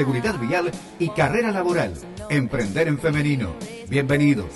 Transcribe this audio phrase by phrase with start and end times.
[0.00, 1.92] seguridad vial y carrera laboral.
[2.30, 3.50] Emprender en femenino.
[3.86, 4.46] Bienvenidos.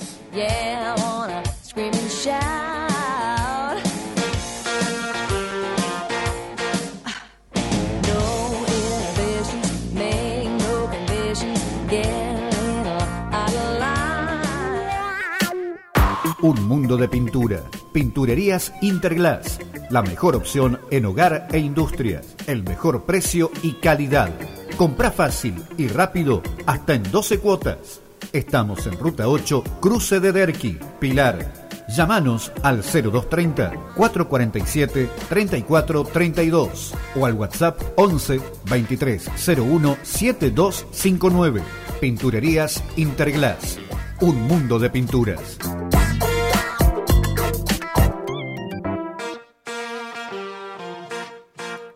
[16.41, 17.65] Un mundo de pintura.
[17.93, 19.59] Pinturerías Interglass.
[19.91, 22.35] La mejor opción en hogar e industrias.
[22.47, 24.31] El mejor precio y calidad.
[24.77, 28.01] Compra fácil y rápido hasta en 12 cuotas.
[28.33, 31.65] Estamos en Ruta 8, Cruce de Derqui, Pilar.
[31.89, 41.63] Llámanos al 0230 447 3432 o al WhatsApp 11 2301 7259.
[42.01, 43.79] Pinturerías Interglass.
[44.21, 45.57] Un mundo de pinturas.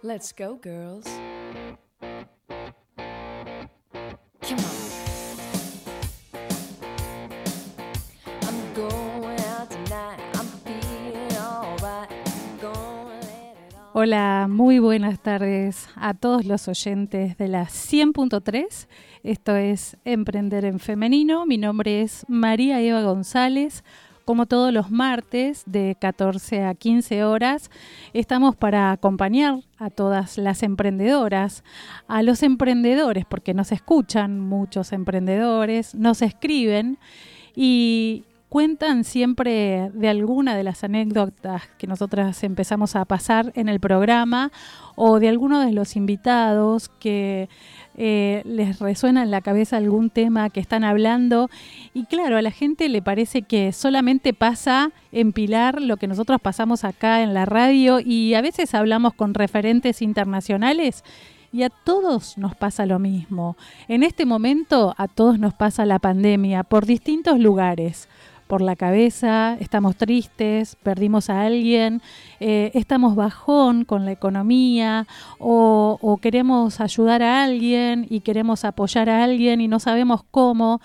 [0.02, 1.06] Let's go, girls.
[14.00, 18.86] Hola, muy buenas tardes a todos los oyentes de la 100.3.
[19.24, 21.46] Esto es Emprender en Femenino.
[21.46, 23.82] Mi nombre es María Eva González
[24.28, 27.70] como todos los martes de 14 a 15 horas,
[28.12, 31.64] estamos para acompañar a todas las emprendedoras,
[32.08, 36.98] a los emprendedores, porque nos escuchan muchos emprendedores, nos escriben
[37.56, 43.80] y cuentan siempre de alguna de las anécdotas que nosotras empezamos a pasar en el
[43.80, 44.52] programa
[44.94, 47.48] o de alguno de los invitados que
[48.00, 51.50] eh, les resuena en la cabeza algún tema que están hablando.
[51.94, 56.40] Y claro, a la gente le parece que solamente pasa en Pilar lo que nosotros
[56.40, 61.02] pasamos acá en la radio y a veces hablamos con referentes internacionales.
[61.52, 63.56] Y a todos nos pasa lo mismo.
[63.88, 68.08] En este momento a todos nos pasa la pandemia por distintos lugares
[68.48, 72.02] por la cabeza, estamos tristes, perdimos a alguien,
[72.40, 75.06] eh, estamos bajón con la economía
[75.38, 80.80] o, queremos ayudar a alguien y queremos apoyar a alguien y no sabemos cómo.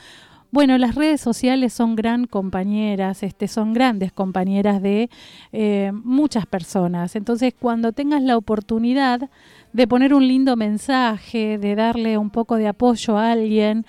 [0.51, 5.09] Bueno, las redes sociales son gran compañeras, este, son grandes compañeras de
[5.51, 7.15] eh, muchas personas.
[7.15, 9.31] Entonces, cuando tengas la oportunidad
[9.73, 13.87] de poner un lindo mensaje, de darle un poco de apoyo a alguien,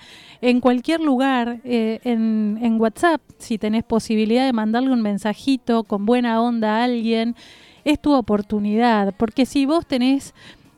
[0.49, 6.05] en cualquier lugar, eh, en, en WhatsApp, si tenés posibilidad de mandarle un mensajito con
[6.05, 7.35] buena onda a alguien,
[7.83, 10.35] es tu oportunidad, porque si vos tenés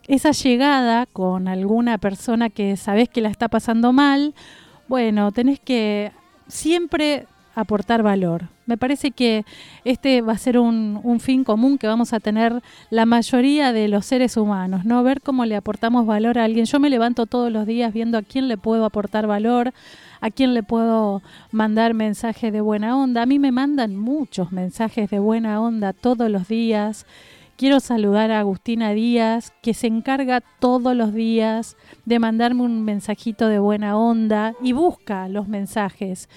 [0.07, 4.33] esa llegada con alguna persona que sabés que la está pasando mal,
[4.87, 6.13] bueno, tenés que
[6.47, 8.49] siempre aportar valor.
[8.67, 9.43] Me parece que
[9.83, 14.05] este va a ser un, fin común que vamos a tener la mayoría de los
[14.05, 15.01] seres humanos, ¿no?
[15.01, 16.65] Ver cómo le aportamos valor a alguien.
[16.65, 19.73] Yo me levanto todos los días viendo a quién le puedo aportar valor,
[20.21, 23.23] a quién le puedo mandar mensajes de buena onda.
[23.23, 27.07] A mí me mandan muchos mensajes de buena onda todos los días.
[27.57, 31.75] Quiero saludar a Agustina Díaz, que se encarga todos los días
[32.05, 36.29] de mandarme un mensajito de buena onda y busca los mensajes.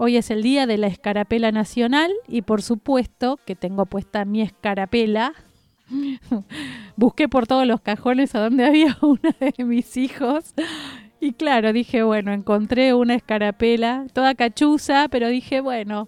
[0.00, 4.42] Hoy es el día de la escarapela nacional y por supuesto que tengo puesta mi
[4.42, 5.32] escarapela.
[6.96, 10.54] Busqué por todos los cajones a donde había uno de mis hijos.
[11.18, 16.06] Y claro, dije, bueno, encontré una escarapela, toda cachuza, pero dije, bueno,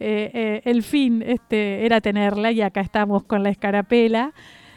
[0.00, 4.34] eh, eh, el fin este, era tenerla y acá estamos con la escarapela.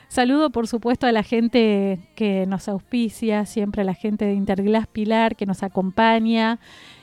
[0.07, 4.85] Saludo, por supuesto, a la gente que nos auspicia, siempre a la gente de Interglass
[4.85, 6.59] Pilar que nos acompaña.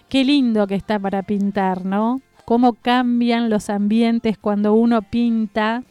[0.09, 2.23] Qué lindo que está para pintar, ¿no?
[2.47, 5.83] Cómo cambian los ambientes cuando uno pinta.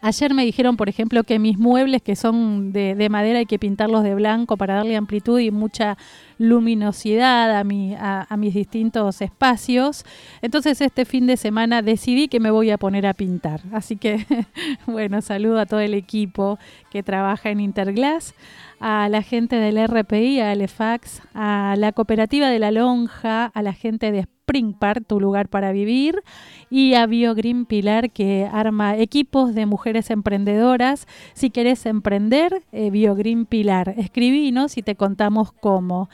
[0.00, 4.02] Ayer me dijeron, por ejemplo, que mis muebles que son de, madera hay que pintarlos
[4.02, 5.96] de blanco para darle amplitud y mucha
[6.38, 10.04] luminosidad a, a, mis distintos espacios.
[10.42, 13.60] Entonces este fin de semana decidí que me voy a poner a pintar.
[13.72, 14.24] Así que,
[14.86, 16.58] bueno, saludo a todo el equipo
[16.90, 18.34] que trabaja en Interglass,
[18.80, 23.72] a la gente del RPI, a Alefax, a la cooperativa de la Lonja, a la
[23.72, 26.22] gente de Spring Park, tu lugar para vivir,
[26.70, 31.06] y a BioGreen Pilar, que arma equipos de mujeres emprendedoras.
[31.34, 36.08] Si querés emprender, eh, BioGreen Pilar, escribinos y te contamos cómo.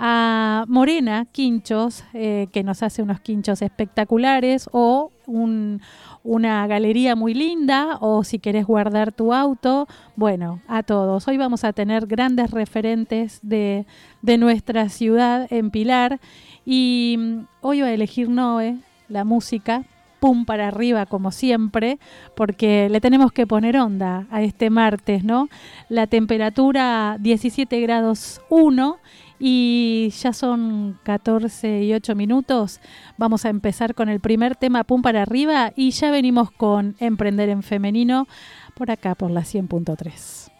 [0.00, 7.98] A Morena Quinchos, eh, que nos hace unos quinchos espectaculares, o una galería muy linda,
[8.00, 11.26] o si querés guardar tu auto, bueno, a todos.
[11.26, 13.86] Hoy vamos a tener grandes referentes de,
[14.22, 16.20] de nuestra ciudad en Pilar
[16.64, 18.76] y mm, hoy voy a elegir Noé,
[19.08, 19.82] la música,
[20.20, 21.98] pum para arriba como siempre,
[22.34, 25.48] porque le tenemos que poner onda a este martes, ¿no?
[25.88, 28.98] La temperatura 17 grados 1
[29.38, 32.80] y ya son 14 y 8 minutos.
[33.16, 37.48] Vamos a empezar con el primer tema, pum para arriba, y ya venimos con Emprender
[37.48, 38.26] en Femenino
[38.74, 40.57] por acá, por la 100.3.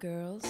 [0.00, 0.47] girls.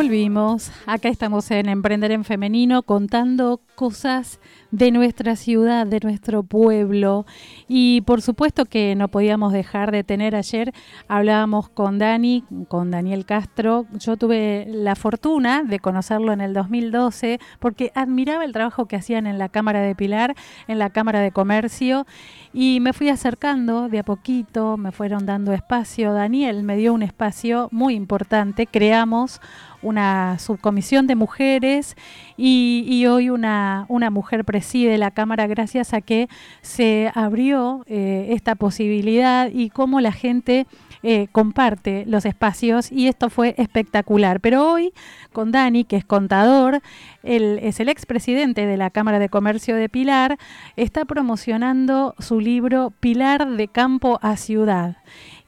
[0.00, 4.40] Volvimos, acá estamos en Emprender en Femenino contando cosas
[4.70, 7.26] de nuestra ciudad, de nuestro pueblo.
[7.68, 10.72] Y por supuesto que no podíamos dejar de tener ayer,
[11.06, 17.38] hablábamos con Dani, con Daniel Castro, yo tuve la fortuna de conocerlo en el 2012
[17.58, 20.34] porque admiraba el trabajo que hacían en la Cámara de Pilar,
[20.66, 22.06] en la Cámara de Comercio
[22.54, 27.02] y me fui acercando de a poquito, me fueron dando espacio, Daniel me dio un
[27.02, 29.40] espacio muy importante, creamos
[29.82, 31.96] una subcomisión de mujeres
[32.36, 36.28] y, hoy una, una, mujer preside la Cámara gracias a que
[36.62, 40.66] se abrió eh, esta posibilidad y cómo la gente
[41.02, 44.40] eh, comparte los espacios y esto fue espectacular.
[44.40, 44.92] Pero hoy
[45.32, 46.82] con Dani, que es contador,
[47.22, 50.38] él es el expresidente de la Cámara de Comercio de Pilar,
[50.76, 54.98] está promocionando su libro Pilar de Campo a Ciudad.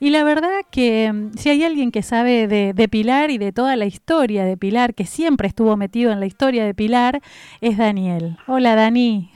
[0.03, 3.53] Y la verdad que mm, si hay alguien que sabe de, de, Pilar y de
[3.53, 7.21] toda la historia de Pilar, que siempre estuvo metido en la historia de Pilar,
[7.61, 8.35] es Daniel.
[8.45, 9.31] Hola Dani.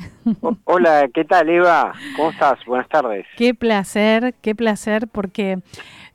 [0.66, 1.94] Hola, ¿qué tal Eva?
[2.18, 2.60] ¿Cómo estás?
[2.66, 3.26] Buenas tardes.
[3.38, 5.60] Qué placer, qué placer porque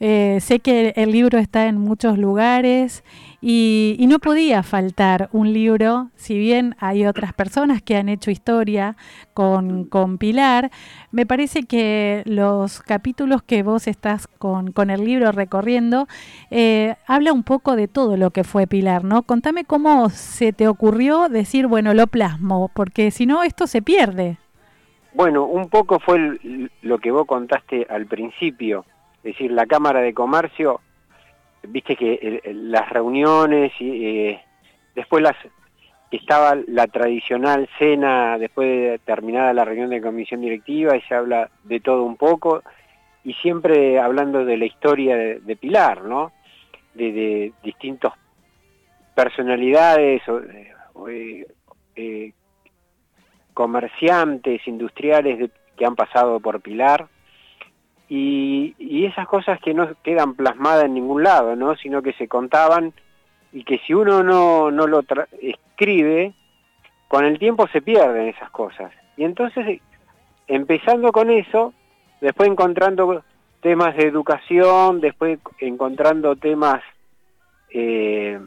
[0.00, 3.04] eh, sé que el libro está en muchos lugares
[3.44, 8.30] y, y, no podía faltar un libro, si bien hay otras personas que han hecho
[8.30, 8.96] historia
[9.34, 10.70] con, Pilar,
[11.10, 16.06] me parece que los capítulos que vos estás con, el libro recorriendo
[16.52, 19.22] eh, habla un poco de todo lo que fue Pilar, ¿no?
[19.22, 24.38] Contame cómo se te ocurrió decir, bueno, lo plasmo, porque si no, esto se pierde.
[25.14, 26.38] Bueno, un poco fue
[26.80, 28.84] lo que vos contaste al principio,
[29.16, 30.80] es decir, la Cámara de Comercio
[31.62, 32.12] viste que
[32.44, 34.42] eh, las reuniones y eh,
[34.94, 35.36] después las
[36.10, 41.50] estaba la tradicional cena después de terminada la reunión de comisión directiva y se habla
[41.64, 42.62] de todo un poco
[43.24, 46.32] y siempre hablando de la historia de, Pilar, ¿no?
[46.94, 48.12] De, distintos
[49.14, 51.46] personalidades o, eh,
[51.94, 52.32] eh,
[53.54, 57.08] comerciantes, industriales que han pasado por Pilar
[58.14, 61.76] y, y, esas cosas que no quedan plasmadas en ningún lado, ¿no?
[61.76, 62.92] sino que se contaban
[63.54, 65.02] y que si uno no, no lo
[65.40, 66.34] escribe,
[67.08, 68.92] con el tiempo se pierden esas cosas.
[69.16, 69.80] Y entonces,
[70.46, 71.72] empezando con eso,
[72.20, 73.24] después encontrando
[73.62, 76.82] temas de educación, después encontrando temas
[77.70, 78.38] eh,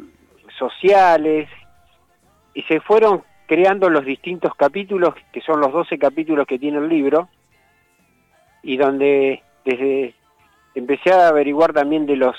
[0.60, 1.50] sociales,
[2.53, 6.88] y se fueron creando los distintos capítulos, que son los 12 capítulos que tiene el
[6.88, 7.29] libro,
[8.62, 10.13] y donde desde
[10.75, 12.36] empecé a averiguar también de los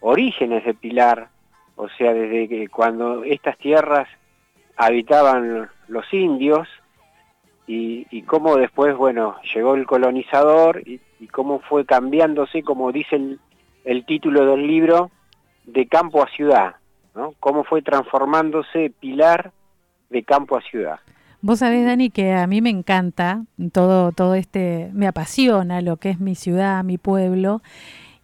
[0.00, 1.28] orígenes de Pilar,
[1.76, 4.08] o sea, desde que cuando estas tierras
[4.76, 6.68] habitaban los indios
[7.66, 13.40] y, cómo después, bueno, llegó el colonizador y, y cómo fue cambiándose, como dice el,
[13.84, 15.10] el, título del libro,
[15.64, 16.76] de campo a ciudad,
[17.14, 17.34] ¿no?
[17.40, 19.52] Cómo fue transformándose Pilar
[20.10, 21.00] de campo a ciudad.
[21.44, 26.10] Vos sabés, Dani, que a mí me encanta todo, todo este, me apasiona lo que
[26.10, 27.62] es mi ciudad, mi pueblo.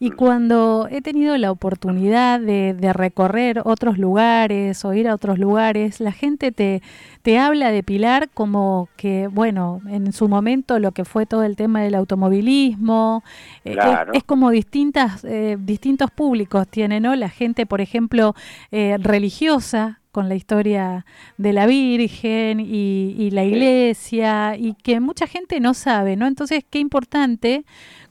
[0.01, 5.41] Y cuando he tenido la oportunidad de, de, recorrer otros lugares o ir a otros
[5.41, 6.83] lugares, la gente te,
[7.23, 11.57] te habla de Pilar como que, bueno, en su momento lo que fue todo el
[11.57, 13.25] tema del automovilismo,
[13.65, 14.13] claro.
[14.13, 17.17] eh, es, es, como distintas, eh, distintos públicos tiene, ¿no?
[17.17, 18.37] La gente, por ejemplo,
[18.71, 21.05] eh, religiosa, con la historia
[21.37, 26.27] de la Virgen y, y, la iglesia y que mucha gente no sabe, ¿no?
[26.27, 27.65] Entonces, qué importante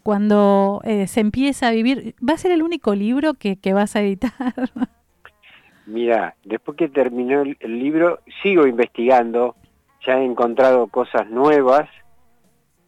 [0.07, 2.15] cuando eh, se empieza a vivir.
[2.25, 4.31] ¿Va a ser el único libro que, que vas a editar?
[5.85, 9.57] Mira, después que terminó el, el, libro, sigo investigando,
[10.05, 11.89] ya he encontrado cosas nuevas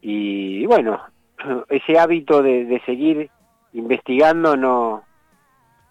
[0.01, 1.01] y bueno,
[1.67, 3.29] ese hábito de, de seguir
[3.73, 5.03] investigando no,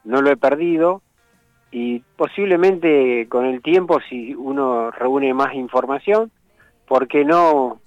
[0.05, 1.03] no lo he perdido
[1.71, 6.31] y posiblemente con el tiempo si uno reúne más información,
[6.87, 7.83] ¿por qué no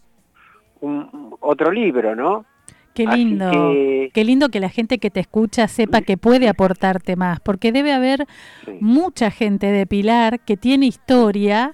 [0.82, 2.46] un, otro libro, no?
[2.94, 4.12] Qué lindo, que...
[4.14, 7.94] qué lindo que la gente que te escucha sepa que puede aportarte más, porque debe
[7.94, 8.28] haber
[8.66, 8.72] sí.
[8.82, 11.74] mucha gente de Pilar que tiene historia,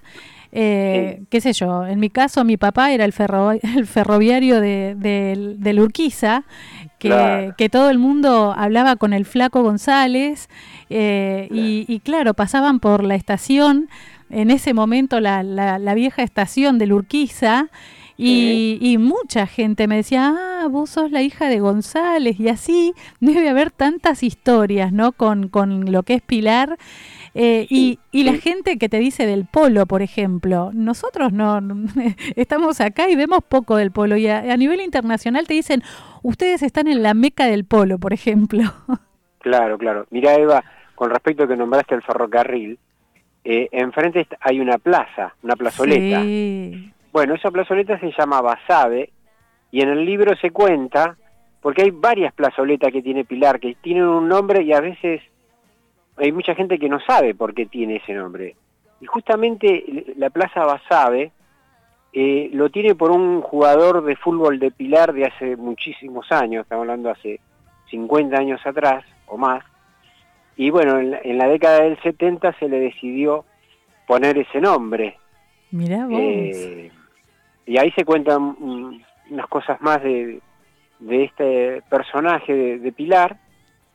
[0.51, 1.27] eh, sí.
[1.29, 5.55] qué sé yo, en mi caso mi papá era el, ferro, el ferroviario de, de,
[5.57, 6.43] de Urquiza,
[6.99, 7.55] que, claro.
[7.57, 10.49] que, todo el mundo hablaba con el flaco González,
[10.89, 11.67] eh, claro.
[11.67, 13.89] Y, y, claro, pasaban por la estación
[14.29, 17.69] en ese momento la, la, la vieja estación de Lurquiza
[18.17, 22.93] y, y mucha gente me decía, ah, vos sos la hija de González y así
[23.19, 25.11] debe haber tantas historias, ¿no?
[25.11, 26.77] Con, con lo que es Pilar.
[27.35, 31.61] Eh, y, y la gente que te dice del polo, por ejemplo, nosotros no
[32.35, 35.83] estamos acá y vemos poco del polo y a, a nivel internacional te dicen,
[36.23, 38.63] ustedes están en la meca del polo, por ejemplo.
[39.39, 40.05] Claro, claro.
[40.09, 40.61] Mira, Eva,
[40.95, 42.77] con respecto a que nombraste el ferrocarril,
[43.45, 46.21] eh, enfrente hay una plaza, una plazoleta.
[46.23, 46.91] Sí.
[47.17, 49.09] Bueno, esa plazoleta se llama Basabe
[49.71, 51.17] y en el libro se cuenta,
[51.63, 55.23] porque hay varias plazoletas que tiene Pilar, que tienen un nombre y a veces
[56.15, 58.55] hay mucha gente que no sabe por qué tiene ese nombre.
[59.01, 61.31] Y justamente la Plaza Basabe
[62.13, 66.83] eh, lo tiene por un jugador de fútbol de Pilar de hace muchísimos años, estamos
[66.83, 67.39] hablando hace
[67.89, 69.63] 50 años atrás o más.
[70.55, 73.43] Y bueno, en la, en la década del 70 se le decidió
[74.05, 75.17] poner ese nombre.
[75.71, 76.19] Mirá vos.
[76.19, 76.91] Eh,
[77.67, 78.55] y ahí se cuentan
[79.29, 80.41] unas cosas más de,
[81.09, 83.37] este personaje de, Pilar.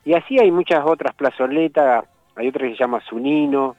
[0.04, 2.04] Y así hay muchas otras plazoletas,
[2.36, 3.76] hay otra que se llama Zunino.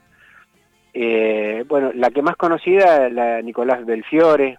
[0.96, 4.58] Eh, bueno, la que más conocida la Nicolás Belfiore,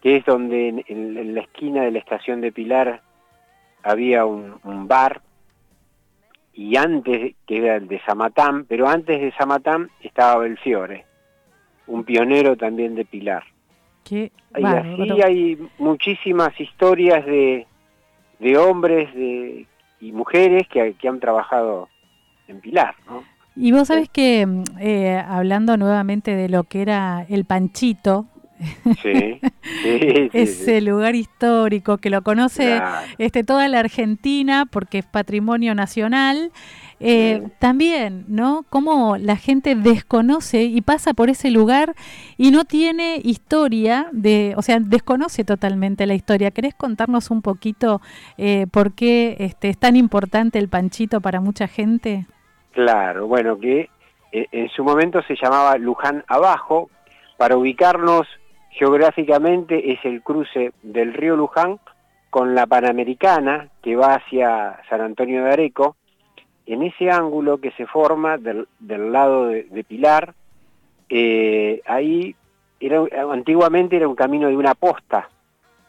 [0.00, 3.02] que es donde en la esquina de la estación de Pilar
[3.82, 5.20] había un, un bar,
[6.52, 11.04] y antes, que era el de Zamatán, pero antes de Zamatán estaba Belfiore,
[11.88, 13.42] un pionero también de Pilar.
[14.04, 15.02] Qué Y bárbaro.
[15.14, 17.66] así hay muchísimas historias de,
[18.38, 19.66] de hombres de,
[20.00, 21.88] y mujeres que, que han trabajado
[22.46, 23.24] en Pilar, ¿no?
[23.56, 24.46] Y vos sabés que,
[24.80, 28.26] eh, hablando nuevamente de lo que era el Panchito,
[29.02, 29.40] Sí,
[29.82, 33.06] sí, sí, ese lugar histórico que lo conoce Claro.
[33.18, 36.50] este, toda la Argentina porque es patrimonio nacional,
[37.00, 37.52] eh, Sí.
[37.58, 38.64] también, ¿no?
[38.70, 41.94] Cómo la gente desconoce y pasa por ese lugar
[42.36, 46.50] y no tiene historia, de, o sea, desconoce totalmente la historia.
[46.50, 48.00] ¿Querés contarnos un poquito
[48.38, 52.26] eh, por qué este, es tan importante el Panchito para mucha gente?
[52.72, 53.88] Claro, bueno, que
[54.32, 56.90] eh, en su momento se llamaba Luján Abajo.
[57.36, 58.26] Para ubicarnos
[58.70, 61.78] geográficamente es el cruce del río Luján
[62.30, 65.96] con la Panamericana que va hacia San Antonio de Areco.
[66.66, 70.34] En ese ángulo que se forma del, del lado de, de Pilar,
[71.08, 72.34] eh, ahí
[72.80, 75.28] era, antiguamente era un camino de una posta,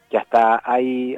[0.10, 1.18] que hasta hay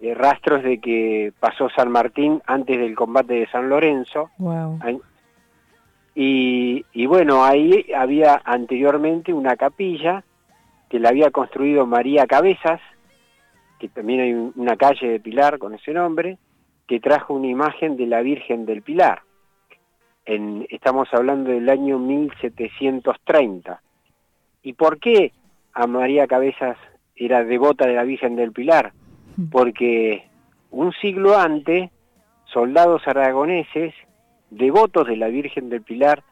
[0.00, 4.30] eh, rastros de que pasó San Martín antes del combate de San Lorenzo.
[4.38, 4.78] Wow.
[6.14, 10.22] Y, y bueno, ahí había anteriormente una capilla
[10.88, 12.80] que la había construido María Cabezas,
[13.80, 16.38] que también hay un- una calle de Pilar con ese nombre,
[16.86, 19.22] que trajo una imagen de la Virgen del Pilar.
[20.26, 23.80] En, estamos hablando del año 1730.
[24.62, 25.32] ¿Y por qué
[25.72, 26.78] a María Cabezas
[27.16, 28.92] era devota de la Virgen del Pilar?
[29.50, 30.24] Porque
[30.70, 31.90] un siglo antes,
[32.46, 33.94] soldados aragoneses
[34.50, 36.22] devotos de la Virgen del Pilar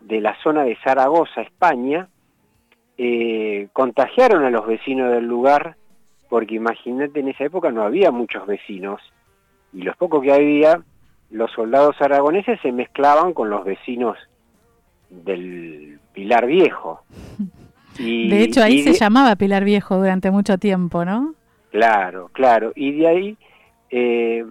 [0.00, 2.08] de la zona de Zaragoza, España,
[2.98, 5.76] eh, contagiaron a los vecinos del lugar,
[6.28, 9.00] porque imagínate, en esa época no había muchos vecinos,
[9.72, 10.82] y los pocos que había,
[11.30, 14.16] los soldados aragoneses se mezclaban con los vecinos
[15.10, 17.02] del Pilar Viejo.
[17.98, 21.34] Y, De hecho, ahí se llamaba Pilar Viejo durante mucho tiempo, ¿no?
[21.72, 22.72] Claro, claro.
[22.74, 23.36] Y de ahí
[23.90, 24.46] eh,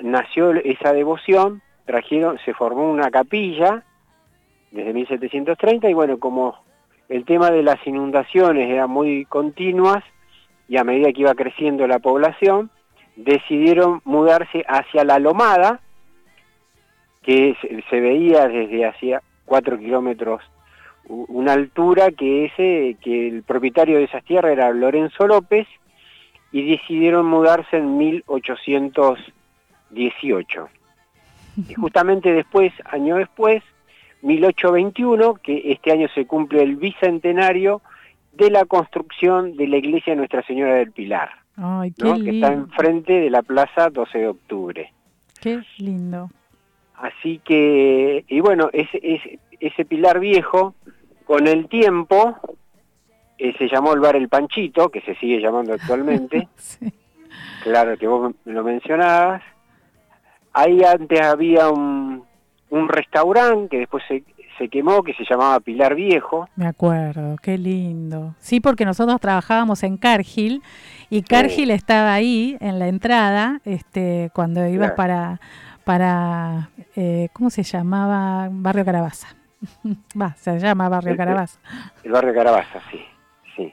[0.00, 3.82] nació esa devoción, trajeron, se formó una capilla
[4.70, 6.56] desde 1730 y bueno, como
[7.08, 10.04] el tema de las inundaciones era muy continuas
[10.68, 12.70] y a medida que iba creciendo la población,
[13.16, 15.80] decidieron mudarse hacia la Lomada,
[17.22, 20.42] que se, se veía desde hacía cuatro kilómetros
[21.08, 25.66] una altura que ese que el propietario de esas tierras era Lorenzo López
[26.52, 30.68] y decidieron mudarse en 1818.
[31.68, 33.64] Y justamente después, año después,
[34.22, 37.82] 1821, que este año se cumple el bicentenario
[38.32, 42.22] de la construcción de la iglesia de Nuestra Señora del Pilar, Ay, qué ¿no?
[42.22, 44.92] que está enfrente de la plaza 12 de octubre.
[45.40, 46.30] Qué lindo.
[46.96, 50.74] Así que, y bueno, ese, ese, ese pilar viejo,
[51.26, 52.36] con el tiempo,
[53.38, 56.90] eh, se llamó el bar El Panchito, que se sigue llamando actualmente, Sí.
[57.62, 59.42] claro que vos lo mencionabas.
[60.52, 62.24] Ahí antes había un,
[62.70, 64.24] un restaurante que después se,
[64.58, 66.48] se quemó, que se llamaba Pilar Viejo.
[66.56, 68.34] Me acuerdo, qué lindo.
[68.38, 70.62] Sí, porque nosotros trabajábamos en Cargill
[71.10, 74.96] y Cargill estaba ahí en la entrada, este, cuando ibas Claro.
[74.96, 75.40] para,
[75.84, 78.48] para eh, ¿cómo se llamaba?
[78.50, 79.28] Barrio Carabaza.
[80.20, 81.58] Va, se llama Barrio El- Carabás.
[82.04, 83.00] El barrio Carabaza, sí,
[83.56, 83.72] sí.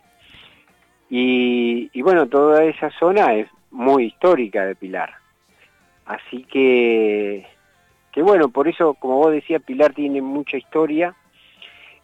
[1.10, 5.12] Y, y bueno, toda esa zona es muy histórica de Pilar.
[6.06, 7.46] Así que,
[8.14, 11.16] que bueno, por eso, como vos decías, Pilar tiene mucha historia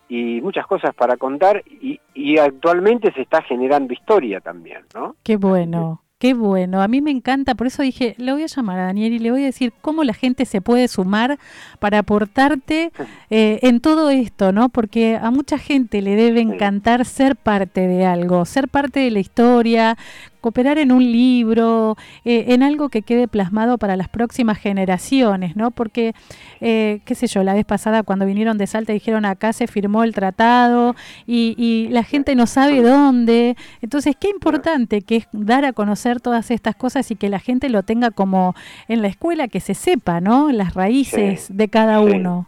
[0.09, 5.15] y muchas cosas para contar y, y actualmente se está generando historia también, ¿no?
[5.23, 6.81] Qué bueno, qué bueno.
[6.81, 9.29] A mí me encanta, por eso dije, le voy a llamar a Daniel y le
[9.29, 11.37] voy a decir cómo la gente se puede sumar
[11.77, 12.91] para aportarte
[13.29, 14.69] eh, en todo esto, ¿no?
[14.69, 19.19] Porque a mucha gente le debe encantar ser parte de algo, ser parte de la
[19.19, 19.95] historia,
[20.39, 25.71] cooperar en un libro, eh, en algo que quede plasmado para las próximas generaciones, ¿no?
[25.71, 26.13] Porque,
[26.61, 30.03] eh, qué sé yo, la vez pasada cuando vinieron de Salta dijeron acá se firmó
[30.03, 30.95] el tratado
[31.27, 33.55] y, y la gente no sabe dónde.
[33.81, 37.69] Entonces, qué importante que es dar a conocer todas estas cosas y que la gente
[37.69, 38.55] lo tenga como
[38.87, 40.51] en la escuela, que se sepa, ¿no?
[40.51, 42.11] Las raíces Sí, de cada sí.
[42.15, 42.47] uno.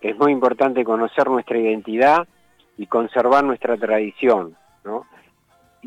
[0.00, 2.26] es muy importante conocer nuestra identidad
[2.76, 5.04] y conservar nuestra tradición, ¿no?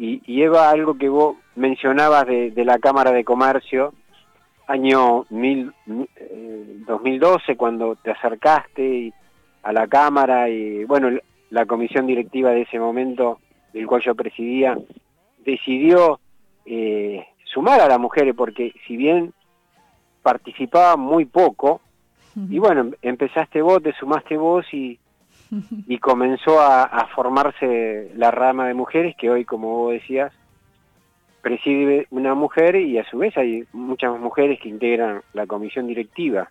[0.01, 3.93] Y, y Eva, algo que vos mencionabas de, de la Cámara de Comercio,
[4.65, 5.71] año mil,
[6.15, 9.13] eh, 2012, cuando te acercaste y-
[9.61, 11.15] a la Cámara y, bueno,
[11.51, 13.37] la comisión directiva de ese momento,
[13.73, 14.75] del cual yo presidía,
[15.45, 16.19] decidió
[16.65, 19.33] eh, sumar a las mujeres, porque si bien
[20.23, 21.79] participaban muy poco,
[22.49, 24.97] y bueno, em- empezaste vos, te sumaste vos y,
[25.87, 30.31] y comenzó a, formarse la rama de mujeres que hoy, como vos decías,
[31.41, 36.49] preside una mujer y a su vez hay muchas mujeres que integran la comisión directiva.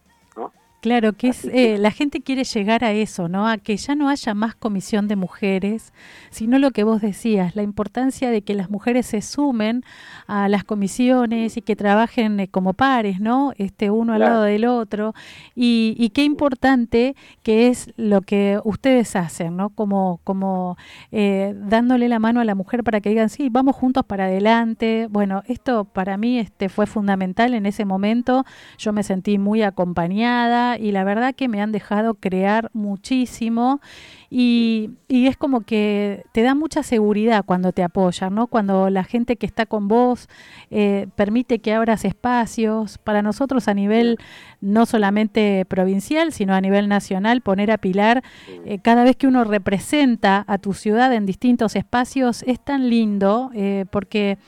[0.80, 3.46] Claro, que es, que- eh, la gente quiere llegar a eso, ¿no?
[3.46, 5.92] A que ya no haya más comisión de mujeres,
[6.30, 9.84] sino lo que vos decías, la importancia de que las mujeres se sumen
[10.26, 13.52] a las comisiones y que trabajen eh, como pares, ¿no?
[13.58, 15.12] Este uno al lado del otro.
[15.54, 19.68] Y, y qué importante que es lo que ustedes hacen, ¿no?
[19.68, 20.78] Como, como
[21.12, 25.08] eh, dándole la mano a la mujer para que digan, sí, vamos juntos para adelante.
[25.10, 28.46] Bueno, esto para mí este, fue fundamental en ese momento.
[28.78, 33.80] Yo me sentí muy acompañada y la verdad que me han dejado crear muchísimo
[34.28, 38.46] y, y es como que te da mucha seguridad cuando te apoyan, ¿no?
[38.46, 40.28] Cuando la gente que está con vos
[40.70, 42.98] eh, permite que abras espacios.
[42.98, 44.18] Para nosotros a nivel
[44.60, 48.22] no solamente provincial, sino a nivel nacional, poner a Pilar,
[48.64, 53.50] eh, cada vez que uno representa a tu ciudad en distintos espacios, es tan lindo
[53.54, 54.38] eh, porque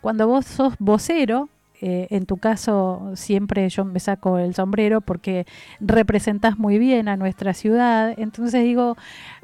[0.00, 1.48] cuando vos sos vocero,
[1.80, 5.46] eh, en tu caso siempre yo me saco el sombrero porque
[5.80, 8.96] representás muy bien a nuestra ciudad, entonces digo,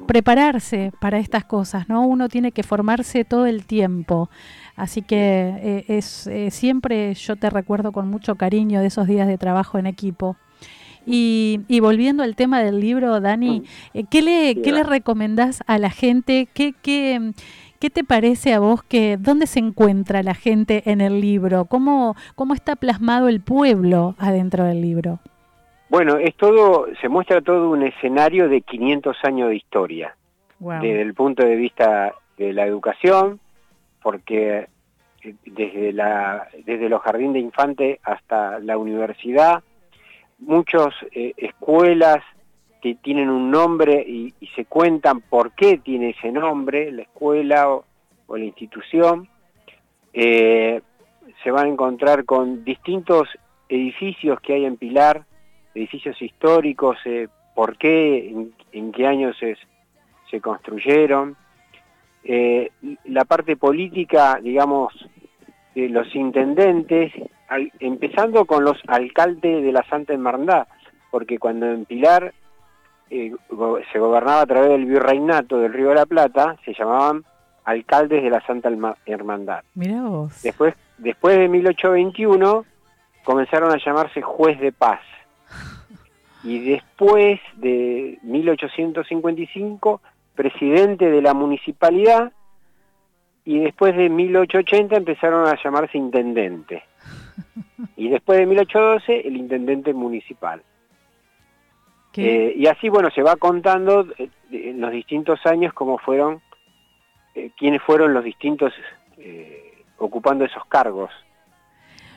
[0.05, 2.05] prepararse para estas cosas, ¿no?
[2.05, 4.29] Uno tiene que formarse todo el tiempo.
[4.75, 9.27] Así que eh, es eh, siempre yo te recuerdo con mucho cariño de esos días
[9.27, 10.35] de trabajo en equipo.
[11.05, 15.77] Y, y volviendo al tema del libro, Dani, eh, ¿qué, le, ¿qué le recomendás a
[15.77, 16.47] la gente?
[16.51, 17.31] ¿Qué, qué,
[17.79, 21.65] ¿Qué te parece a vos que dónde se encuentra la gente en el libro?
[21.65, 25.19] ¿Cómo, cómo está plasmado el pueblo adentro del libro?
[25.89, 30.15] Bueno, es todo, se muestra todo un escenario de 500 años de historia,
[30.59, 30.81] Wow.
[30.81, 33.39] desde el punto de vista de la educación,
[34.01, 34.67] porque
[35.21, 39.61] eh, desde, la, desde los jardines de infante hasta la universidad,
[40.39, 42.23] muchas escuelas
[42.85, 47.83] que tienen un nombre y, se cuentan por qué tiene ese nombre, la escuela o,
[48.29, 49.27] la institución,
[50.13, 50.83] eh,
[51.43, 53.27] se van a encontrar con distintos
[53.67, 55.25] edificios que hay en Pilar,
[55.73, 58.29] edificios históricos, eh, por qué,
[58.71, 61.35] en, qué años se, construyeron.
[62.23, 62.69] Eh,
[63.05, 64.93] la parte política, digamos,
[65.73, 67.11] de los intendentes,
[67.79, 70.67] empezando con los alcaldes de la Santa Hermandad,
[71.09, 72.31] porque cuando en Pilar
[73.09, 77.23] eh, go- se gobernaba a través del virreinato del Río de la Plata, se llamaban
[77.63, 79.63] alcaldes de la Santa Herma- Hermandad.
[79.73, 80.41] Mirá vos.
[80.43, 82.65] Después, después de 1821
[83.23, 84.99] comenzaron a llamarse juez de paz.
[86.43, 90.01] Y después de 1855,
[90.35, 92.31] presidente de la municipalidad.
[93.45, 96.83] Y después de 1880 empezaron a llamarse intendente.
[97.95, 100.61] Y después de 1812, el intendente municipal.
[102.23, 106.41] Eh, y así, bueno, se va contando eh, en los distintos años cómo fueron,
[107.35, 108.73] eh, quiénes fueron los distintos
[109.17, 111.11] eh, ocupando esos cargos.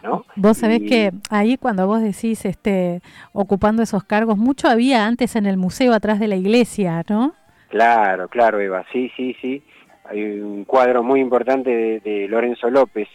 [0.02, 0.24] ¿no?
[0.36, 3.00] Vos sabés Y- que ahí cuando vos decís este
[3.32, 7.34] ocupando esos cargos, mucho había antes en el museo atrás de la iglesia, ¿no?
[7.68, 9.62] Claro, claro, Eva, sí, sí, sí.
[10.04, 13.08] Hay un cuadro muy importante de, de Lorenzo López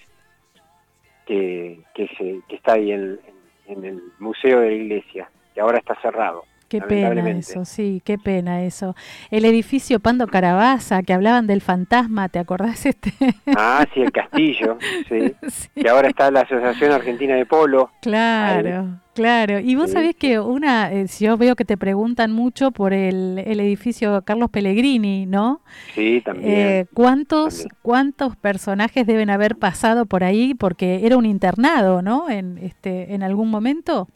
[1.25, 3.19] que, que, se, que está ahí en,
[3.67, 6.43] en el Museo de la Iglesia, que ahora está cerrado.
[6.67, 8.95] Qué pena eso, sí, qué pena eso.
[9.29, 13.13] El edificio Pando Carabaza, que hablaban del fantasma, ¿te acordás este?
[13.55, 15.33] Ah, sí, el castillo, sí.
[15.49, 17.91] Sí, Que ahora está la Asociación Argentina de Polo.
[18.01, 19.59] claro, claro.
[19.59, 19.93] Y vos Sí.
[19.93, 24.23] sabés que una, eh, si yo veo que te preguntan mucho por el, el edificio
[24.23, 25.61] Carlos Pellegrini, ¿no?
[25.93, 26.49] Sí, también.
[26.51, 27.77] Eh, ¿Cuántos también.
[27.83, 30.55] cuántos personajes deben haber pasado por ahí?
[30.55, 32.29] Porque era un internado, ¿no?
[32.31, 34.07] En este en algún momento.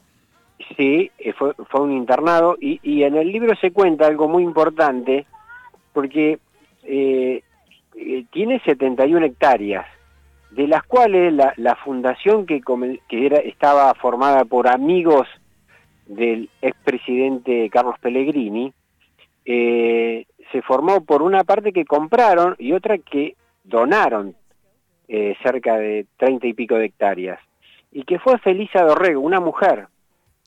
[0.76, 5.26] Sí, eh, fue, un internado y, en el libro se cuenta algo muy importante
[5.92, 6.38] porque
[6.82, 7.42] eh,
[7.96, 9.86] eh, tiene 71 hectáreas,
[10.50, 12.60] de las cuales la, fundación que,
[13.10, 15.28] era, estaba formada por amigos
[16.06, 18.72] del expresidente Carlos Pellegrini,
[19.44, 24.34] eh, se formó por una parte que compraron y otra que donaron
[25.42, 27.40] cerca de 30 y pico de hectáreas,
[27.90, 29.88] y que fue Felisa Dorrego, una mujer,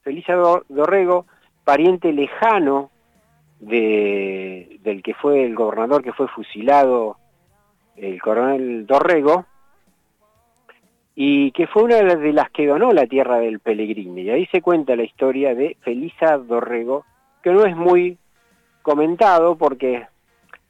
[0.03, 1.25] Felisa Do- Dorrego,
[1.63, 2.89] pariente lejano
[3.59, 7.17] de, del que fue el gobernador que fue fusilado,
[7.95, 9.45] el coronel Dorrego,
[11.13, 14.21] y que fue una de las que donó la tierra del Pellegrini.
[14.21, 17.05] Y ahí se cuenta la historia de Felisa Dorrego,
[17.43, 18.17] que no es muy
[18.81, 20.07] comentado porque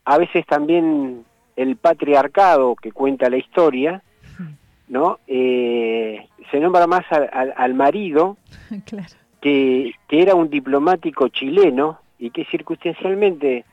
[0.03, 1.23] a veces también
[1.55, 4.01] el patriarcado que cuenta la historia,
[4.91, 5.19] ¿no?
[5.25, 8.35] Eh, se nombra más al- marido,
[8.85, 9.07] claro.
[9.39, 13.63] que, que era un diplomático chileno y que circunstancialmente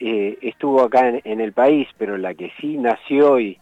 [0.00, 3.58] eh, estuvo acá en, en el país, pero la que sí nació y,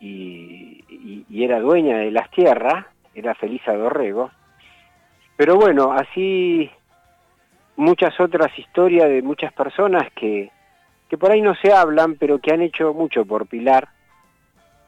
[0.00, 4.30] y, y- y era dueña de las tierras era Felisa Dorrego.
[5.36, 6.70] Pero bueno, así
[7.76, 10.50] muchas otras historias de muchas personas que,
[11.08, 13.88] que por ahí no se hablan, pero que han hecho mucho por Pilar.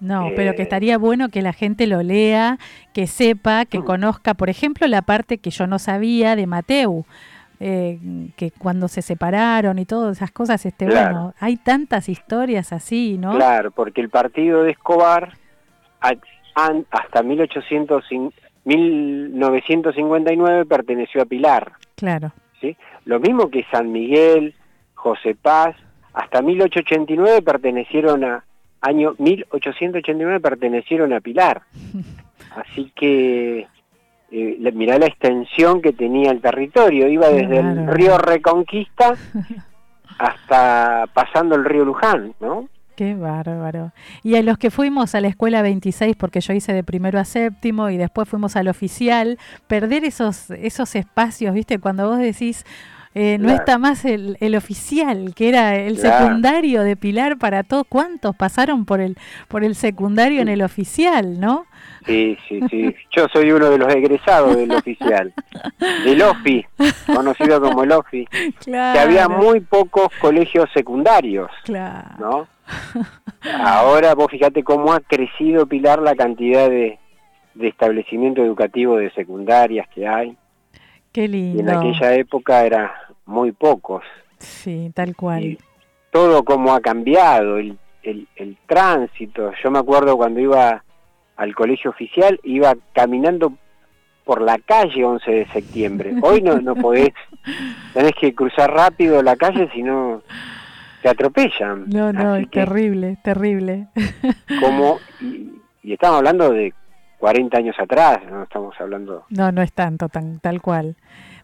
[0.04, 2.58] No, pero que Eh, estaría bueno que la gente lo lea,
[2.92, 3.84] que sepa, que Mm.
[3.84, 7.04] conozca, por ejemplo, la parte que yo no sabía de Mateu,
[7.60, 7.98] eh,
[8.36, 11.14] que cuando se separaron y todas esas cosas, este, Claro.
[11.14, 13.32] bueno, hay tantas historias así, ¿no?
[13.34, 15.32] Claro, porque el partido de Escobar
[16.00, 18.32] hasta 1800 cin-
[18.64, 22.76] 1959 perteneció a Pilar, Claro, ¿sí?
[23.04, 24.54] Lo mismo que San Miguel,
[24.94, 25.76] José Paz,
[26.12, 28.44] hasta 1889 pertenecieron a
[28.86, 31.62] año 1889 pertenecieron a Pilar.
[32.56, 33.66] Así que
[34.30, 39.14] eh, la- mirá la extensión que tenía el territorio, iba desde el río Reconquista
[40.18, 42.68] hasta pasando el río Luján, ¿no?
[42.96, 43.90] qué bárbaro.
[44.22, 47.24] Y a los que fuimos a la escuela 26, porque yo hice de primero a
[47.24, 51.80] séptimo y después fuimos al oficial, perder esos, esos espacios, ¿viste?
[51.80, 52.64] Cuando vos decís,
[53.14, 53.58] eh, no Claro.
[53.60, 56.24] está más el, el oficial, que era el Claro.
[56.26, 57.84] secundario de Pilar para todos.
[57.88, 59.16] ¿Cuántos pasaron por el,
[59.48, 61.66] por el secundario en el oficial, no?
[62.06, 62.94] Sí, sí, sí.
[63.16, 65.32] Yo soy uno de los egresados del oficial,
[66.04, 66.66] del OFI,
[67.06, 68.26] conocido como el OFI,
[68.64, 68.92] Claro.
[68.94, 72.08] que había muy pocos colegios secundarios, Claro.
[72.18, 72.48] ¿no?
[73.64, 76.98] Ahora vos fíjate cómo ha crecido, Pilar, la cantidad de,
[77.54, 80.36] de establecimientos educativos de secundarias que hay,
[81.14, 82.92] Qué y en aquella época era
[83.24, 84.02] muy pocos.
[84.38, 85.44] Sí, tal cual.
[85.44, 85.58] Y
[86.10, 89.52] todo como ha cambiado, el, el, el tránsito.
[89.62, 90.82] Yo me acuerdo cuando iba
[91.36, 93.52] al colegio oficial, iba caminando
[94.24, 96.14] por la calle 11 de septiembre.
[96.20, 97.12] Hoy no, no podés,
[97.94, 100.20] tenés que cruzar rápido la calle, si no
[101.00, 101.90] te atropellan.
[101.90, 103.86] No, no, Así es terrible, terrible.
[104.60, 105.52] como, y,
[105.84, 106.74] y estamos hablando de
[107.24, 109.24] 40 años atrás, no estamos hablando...
[109.30, 110.94] No, no es tanto, tan, tal cual.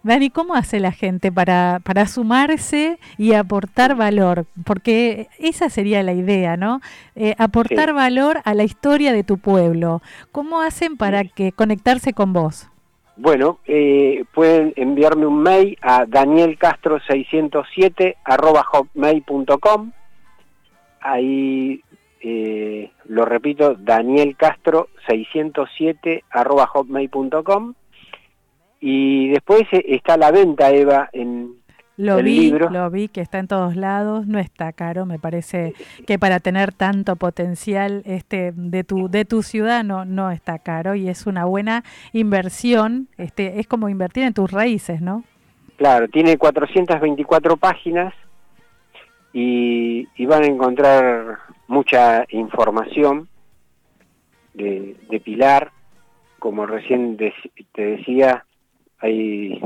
[0.03, 4.45] Dani, ¿cómo hace la gente para, para sumarse y aportar valor?
[4.67, 6.83] Porque esa sería la idea, ¿no?
[7.17, 7.95] Eh, aportar Sí.
[7.95, 10.03] valor a la historia de tu pueblo.
[10.33, 11.31] ¿Cómo hacen para Sí.
[11.35, 12.69] que conectarse con vos?
[13.17, 19.93] Bueno, eh, pueden enviarme un mail a danielcastro607 arroba hotmail.com.
[21.01, 21.83] Ahí
[22.21, 27.75] eh, lo repito, danielcastro607 arroba hotmail.com.
[28.81, 31.55] Y después eh, está la venta, Eva, en
[31.97, 32.71] Lo el vi, libro.
[32.71, 35.75] lo vi que está en todos lados, no está caro, me parece
[36.07, 40.95] que para tener tanto potencial este de tu de tu ciudad no no está caro
[40.95, 45.25] y es una buena inversión, este es como invertir en tus raíces, ¿no?
[45.77, 48.15] Claro, tiene 424 páginas
[49.33, 51.39] y, y van a encontrar
[51.71, 53.29] mucha información
[54.55, 55.71] de, de Pilar,
[56.41, 57.33] como recién te
[57.83, 58.45] decía,
[58.99, 59.63] hay,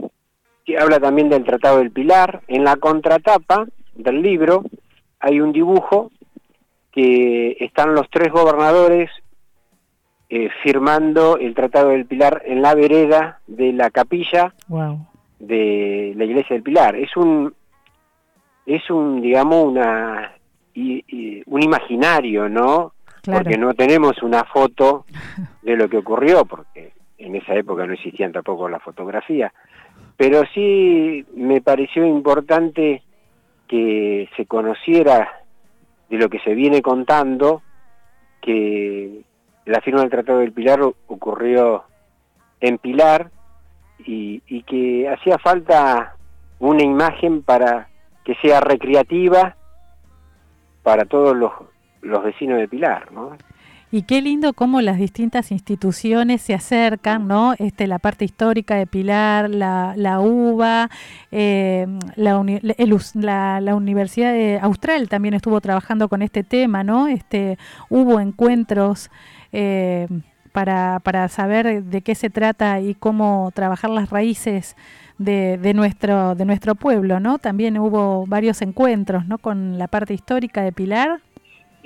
[0.67, 2.43] que habla también del Tratado del Pilar.
[2.47, 4.65] En la contratapa del libro
[5.19, 6.11] hay un dibujo
[6.93, 9.11] que están los tres gobernadores
[10.29, 15.07] eh, firmando el Tratado del Pilar en la vereda de la capilla Wow.
[15.39, 16.97] de la iglesia del Pilar.
[16.97, 17.55] Es un,
[18.67, 20.33] es un, digamos, una,
[20.75, 22.93] y- y un imaginario, ¿no?
[23.23, 23.45] Claro.
[23.45, 25.05] Porque no tenemos una foto
[25.63, 29.53] de lo que ocurrió, porque en esa época no existían tampoco la fotografía.
[30.17, 33.03] Pero sí me pareció importante
[33.67, 35.41] que se conociera
[36.11, 37.63] de lo que se viene contando,
[38.41, 39.23] que
[39.65, 41.85] la firma del Tratado del Pilar ocurrió
[42.61, 43.31] en Pilar
[44.05, 46.17] y, y que hacía falta
[46.59, 47.89] una imagen para
[48.25, 49.57] que sea recreativa
[50.85, 51.51] para todos los,
[52.03, 53.37] los vecinos de Pilar, ¿no?
[53.91, 57.55] Y qué lindo cómo las distintas instituciones se acercan, ¿no?
[57.59, 60.91] Este, la parte histórica de Pilar, la, la UBA,
[61.31, 67.07] eh, la, uni- la Universidad de Austral también estuvo trabajando con este tema, ¿no?
[67.07, 67.57] Este,
[67.89, 69.11] hubo encuentros
[69.53, 70.09] eh,
[70.51, 74.77] para, para saber de qué se trata y cómo trabajar las raíces
[75.19, 77.39] de, de nuestro, de nuestro pueblo, ¿no?
[77.39, 79.39] También hubo varios encuentros, ¿no?
[79.39, 81.21] Con la parte histórica de Pilar.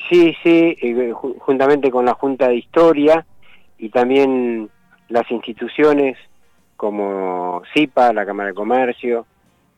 [0.08, 3.26] Sí, sí, eh, ju- juntamente con la Junta de Historia
[3.78, 4.70] y también
[5.08, 6.16] las instituciones
[6.76, 9.26] como CIPA, la Cámara de Comercio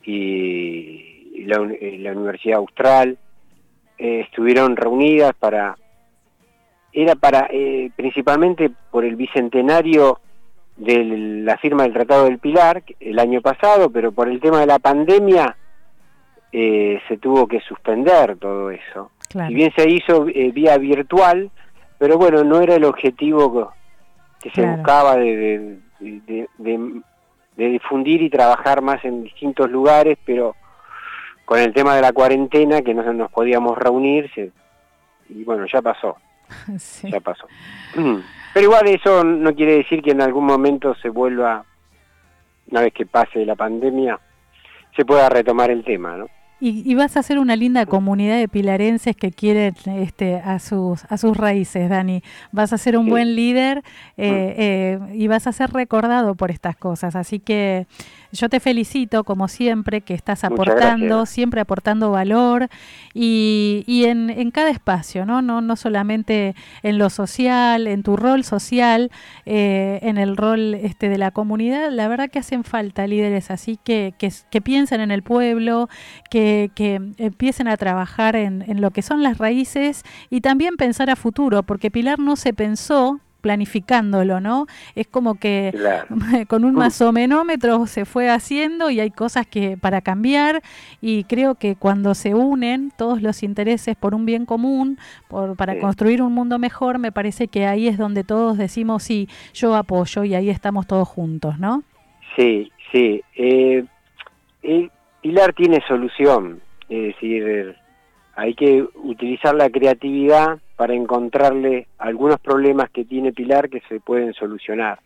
[0.05, 3.19] y, eh, la Universidad Austral
[3.99, 5.77] eh, estuvieron reunidas para
[6.93, 10.21] era para eh, principalmente por el bicentenario
[10.81, 11.05] de
[11.45, 14.79] la firma del Tratado del Pilar el año pasado, pero por el tema de la
[14.79, 15.57] pandemia
[16.53, 19.11] eh, se tuvo que suspender todo eso.
[19.29, 19.49] Claro.
[19.49, 21.51] Si bien se hizo eh, vía virtual,
[21.99, 23.73] pero bueno, no era el objetivo
[24.41, 24.77] que se Claro.
[24.79, 27.03] buscaba de, de- de- de-
[27.57, 30.57] de difundir y trabajar más en distintos lugares, pero
[31.45, 34.51] con el tema de la cuarentena, que no nos podíamos reunir, se-
[35.29, 36.17] y bueno, ya pasó,
[36.79, 37.11] Sí.
[37.11, 37.47] ya pasó.
[38.53, 41.65] Pero igual eso no quiere decir que en algún momento se vuelva,
[42.71, 44.19] una vez que pase la pandemia,
[44.97, 46.27] se pueda retomar el tema, ¿no?
[46.63, 51.05] Y, y vas a ser una linda comunidad de pilarenses que quieren este, a sus
[51.11, 52.23] a sus raíces, Dani.
[52.53, 53.11] Vas a ser un Sí.
[53.11, 53.79] buen líder
[54.19, 57.17] eh, eh, y vas a ser recordado por estas cosas.
[57.17, 57.87] Así que
[58.33, 62.69] yo te felicito, como siempre, que estás aportando, siempre aportando valor
[63.15, 65.43] y, y en, en cada espacio, ¿no?
[65.43, 65.61] ¿no?
[65.61, 69.11] No solamente en lo social, en tu rol social,
[69.47, 71.91] eh, en el rol este, de la comunidad.
[71.91, 75.89] La verdad que hacen falta líderes así que, que, que piensen en el pueblo,
[76.31, 81.11] que, que empiecen a trabajar en, en lo que son las raíces y también pensar
[81.11, 84.67] a futuro, porque Pilar no se pensó planificándolo, ¿no?
[84.95, 86.07] Es como que Claro.
[86.49, 90.63] con un masomenómetro se fue haciendo y hay cosas que para cambiar
[91.01, 94.99] y creo que cuando se unen todos los intereses por un bien común,
[95.29, 95.81] por, para Sí.
[95.81, 100.25] construir un mundo mejor, me parece que ahí es donde todos decimos sí, yo apoyo
[100.25, 101.83] y ahí estamos todos juntos, ¿no?
[102.37, 103.23] Sí, sí.
[103.37, 103.85] Eh,
[104.63, 104.91] el
[105.23, 107.77] Pilar tiene solución, es decir,
[108.41, 114.33] hay que utilizar la creatividad para encontrarle algunos problemas que tiene Pilar que se pueden
[114.33, 114.99] solucionar.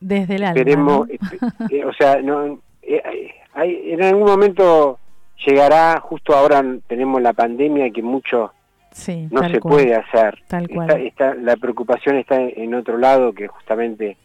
[0.00, 0.58] Desde el alma.
[0.60, 1.14] Esperemos, ¿no?
[1.14, 4.98] espe- eh, o sea, no, eh, hay- en algún momento
[5.46, 8.52] llegará, justo ahora tenemos la pandemia que mucho
[8.90, 9.74] Sí, no se cual.
[9.76, 10.42] puede hacer.
[10.46, 10.90] Tal Está- cual.
[11.06, 14.18] está- la preocupación está en otro lado que justamente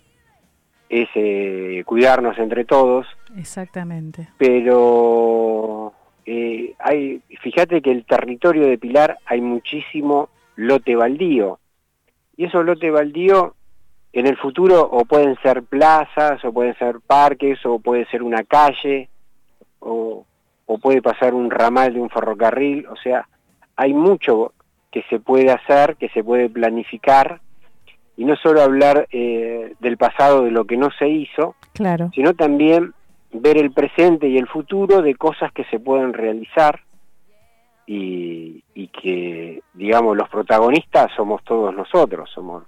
[0.89, 3.07] es eh, cuidarnos entre todos
[3.37, 4.27] Exactamente.
[4.37, 5.93] pero
[6.31, 11.57] eh, hay, fíjate que el territorio de Pilar hay muchísimo lote baldío.
[12.37, 13.55] Y esos lote baldío
[14.13, 18.43] en el futuro o pueden ser plazas, o pueden ser parques, o puede ser una
[18.43, 19.09] calle,
[19.79, 20.23] o,
[20.67, 22.85] o puede pasar un ramal de un ferrocarril.
[22.87, 23.27] O sea,
[23.75, 24.53] hay mucho
[24.91, 27.41] que se puede hacer, que se puede planificar,
[28.17, 32.11] y no solo hablar eh, del pasado, de lo que no se hizo, Claro.
[32.13, 32.93] sino también
[33.31, 36.81] ver el presente y el futuro de cosas que se pueden realizar
[37.85, 42.63] y, y que, digamos, los protagonistas somos todos nosotros, somos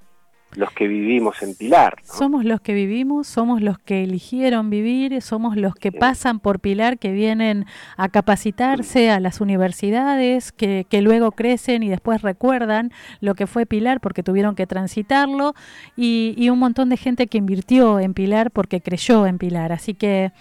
[0.56, 1.96] los que vivimos en Pilar.
[2.08, 2.14] ¿no?
[2.14, 6.98] Somos los que vivimos, somos los que eligieron vivir, somos los que pasan por Pilar,
[6.98, 7.66] que vienen
[7.98, 13.66] a capacitarse a las universidades, que, que luego crecen y después recuerdan lo que fue
[13.66, 15.54] Pilar porque tuvieron que transitarlo,
[15.96, 19.72] y, y un montón de gente que invirtió en Pilar porque creyó en Pilar.
[19.72, 20.32] Así que,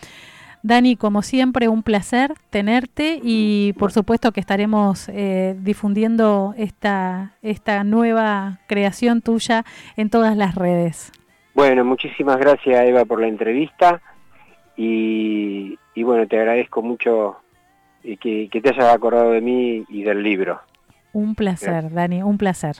[0.62, 7.82] Dani, como siempre, un placer tenerte y por supuesto que estaremos eh, difundiendo esta, esta
[7.84, 9.64] nueva creación tuya
[9.96, 11.12] en todas las redes.
[11.54, 14.02] Bueno, muchísimas gracias Eva por la entrevista
[14.76, 17.38] y, y bueno, te agradezco mucho
[18.02, 20.60] que, que te hayas acordado de mí y del libro.
[21.12, 22.76] Un placer, Dani, un placer.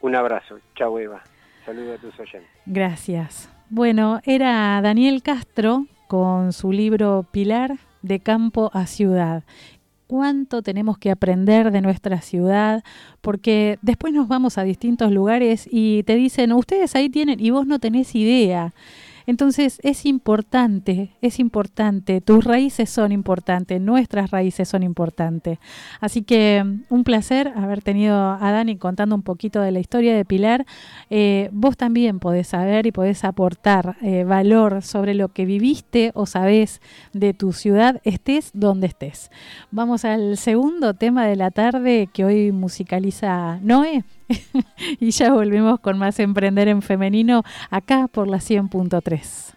[0.00, 0.58] Un abrazo.
[0.74, 1.22] Chao Eva.
[1.64, 2.50] Saludos a tus oyentes.
[2.66, 3.50] Gracias.
[3.70, 9.44] Bueno, era Daniel Castro, con su libro Pilar de campo a ciudad
[10.08, 12.82] cuánto tenemos que aprender de nuestra ciudad,
[13.20, 17.66] porque después nos vamos a distintos lugares y te dicen, ustedes ahí tienen y vos
[17.66, 18.74] no tenés idea.
[19.28, 25.58] Entonces es importante, es importante, tus raíces son importantes, nuestras raíces son importantes.
[26.00, 30.24] Así que un placer haber tenido a Dani contando un poquito de la historia de
[30.24, 30.64] Pilar.
[31.10, 36.24] Eh, vos también podés saber y podés aportar eh, valor sobre lo que viviste o
[36.24, 36.80] sabés
[37.12, 39.30] de tu ciudad, estés donde estés.
[39.70, 44.04] Vamos al segundo tema de la tarde que hoy musicaliza Noé.
[45.00, 49.54] y ya volvemos con más Emprender en Femenino acá por la 100.3.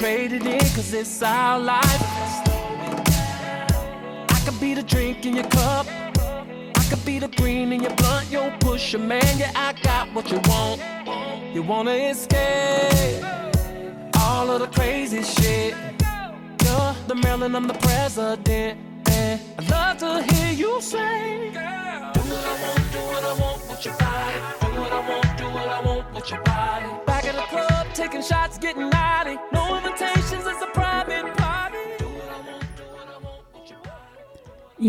[0.00, 2.02] wouldn't trade it in, cause it's our life.
[4.28, 5.86] I could be the drink in your cup.
[5.88, 8.30] I could be the green in your blunt.
[8.30, 10.80] Yo, push man, yeah, I got what you want.
[11.54, 13.24] You wanna escape
[14.18, 15.74] all of the crazy shit.
[16.64, 18.78] You're the Maryland, I'm the president.
[19.08, 23.84] I'd love to hear you say, Do what I want, do what I want with
[23.84, 24.38] your body.
[24.60, 26.86] Do what I want, do what I want with your body.
[27.06, 28.99] Back at the club, taking shots, getting naughty.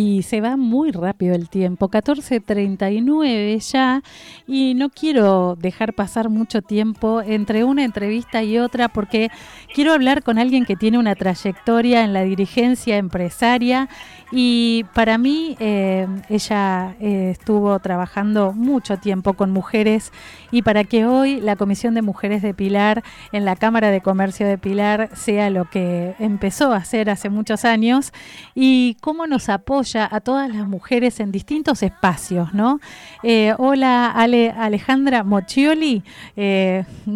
[0.01, 4.01] Y se va muy rápido el tiempo, 14.39 ya,
[4.47, 9.29] y no quiero dejar pasar mucho tiempo entre una entrevista y otra porque
[9.75, 13.89] quiero hablar con alguien que tiene una trayectoria en la dirigencia empresaria
[14.31, 20.11] y para mí eh, ella eh, estuvo trabajando mucho tiempo con mujeres
[20.51, 24.47] y para que hoy la Comisión de Mujeres de Pilar en la Cámara de Comercio
[24.47, 28.13] de Pilar sea lo que empezó a hacer hace muchos años
[28.55, 32.79] y cómo nos apoya a todas las mujeres en distintos espacios, ¿no?
[33.23, 36.03] Eh, hola Ale, Alejandra Mochioli,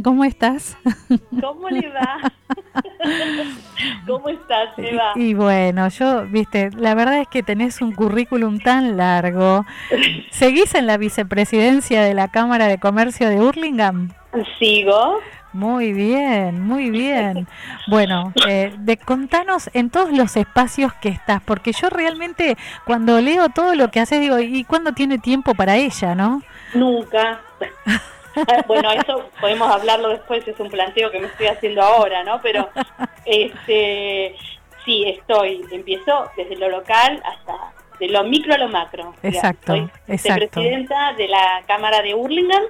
[0.04, 0.78] ¿cómo estás?
[1.42, 2.20] ¿Cómo le va?
[4.08, 5.14] ¿Cómo estás, Eva?
[5.16, 9.64] Y, y bueno, yo, viste, la verdad verdad es que tenés un currículum tan largo.
[10.32, 14.10] ¿Seguís en la vicepresidencia de la Cámara de Comercio de Hurlingham?
[14.58, 15.20] Sigo.
[15.56, 17.47] Muy bien, muy bien.
[17.88, 23.47] Bueno, eh, de, contanos en todos los espacios que estás, porque yo realmente cuando leo
[23.47, 26.41] todo lo que haces digo, ¿y cuándo tiene tiempo para ella, no?
[26.74, 27.39] Nunca.
[28.68, 32.41] bueno, eso podemos hablarlo después, es un planteo que me estoy haciendo ahora, ¿no?
[32.41, 32.70] Pero
[33.24, 34.36] este
[34.84, 37.53] sí, estoy, empiezo desde lo local hasta
[37.97, 39.14] de lo micro a lo macro.
[39.24, 40.49] Exacto, Soy exacto.
[40.51, 42.64] presidenta de la Cámara de Hurlingham,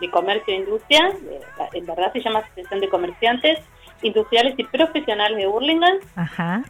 [0.00, 1.12] de Comercio e Industria,
[1.72, 3.58] en verdad se llama Asociación de Comerciantes
[4.02, 5.98] Industriales y Profesionales de Hurlingham.
[6.16, 6.62] Ajá.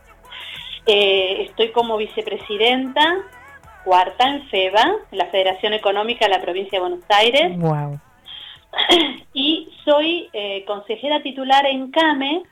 [0.86, 3.18] Eh, estoy como vicepresidenta,
[3.84, 7.56] cuarta en FEBA, la Federación Económica de la Provincia de Buenos Aires.
[7.58, 8.00] Wow.
[9.32, 12.42] Y soy eh, consejera titular en CAME,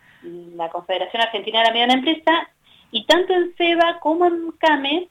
[0.54, 2.48] la Confederación Argentina de la Mediana Empresa,
[2.90, 5.08] y tanto en FEBA como en CAME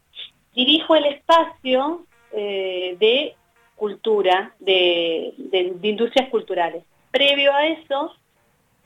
[0.55, 3.35] dirijo el espacio eh, de
[3.77, 6.83] cultura, de, de, industrias culturales.
[7.11, 8.13] Previo a eso,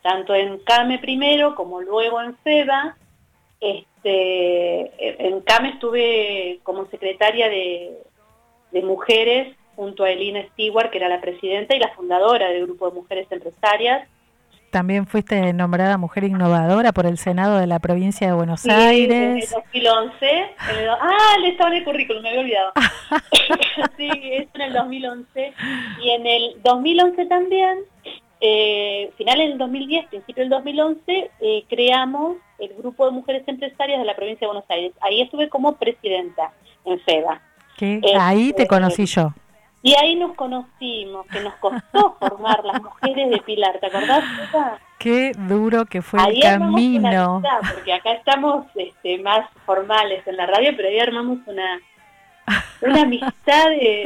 [0.03, 2.97] tanto en CAME primero como luego en FEBA,
[3.59, 7.97] este, en CAME estuve como secretaria de,
[8.71, 12.89] de mujeres junto a Elina Stewart, que era la presidenta y la fundadora del Grupo
[12.89, 14.07] de Mujeres Empresarias,
[14.71, 18.75] también fuiste nombrada mujer innovadora por el Senado de la provincia de Buenos Sí, En
[18.79, 19.51] el Aires.
[19.51, 20.25] 2011.
[20.29, 22.71] en el do- ah, le estaba en el currículum, me había olvidado.
[23.97, 25.53] sí, es en el 2011.
[26.01, 27.77] Y en el 2011 también,
[28.39, 34.05] eh, finales del 2010, principio del 2011, eh, creamos el grupo de mujeres empresarias de
[34.05, 34.93] la provincia de Buenos Aires.
[35.01, 36.51] Ahí estuve como presidenta
[36.85, 37.41] en FEBA.
[37.79, 39.33] Este, ahí te conocí yo.
[39.83, 44.23] Y ahí nos conocimos, que nos costó formar las mujeres de Pilar, ¿te acordás?
[44.99, 47.35] Qué duro que fue Ahí el una camino.
[47.37, 51.79] amistad, porque acá estamos este, más formales en la radio, pero ahí armamos una
[52.81, 54.03] una amistad de,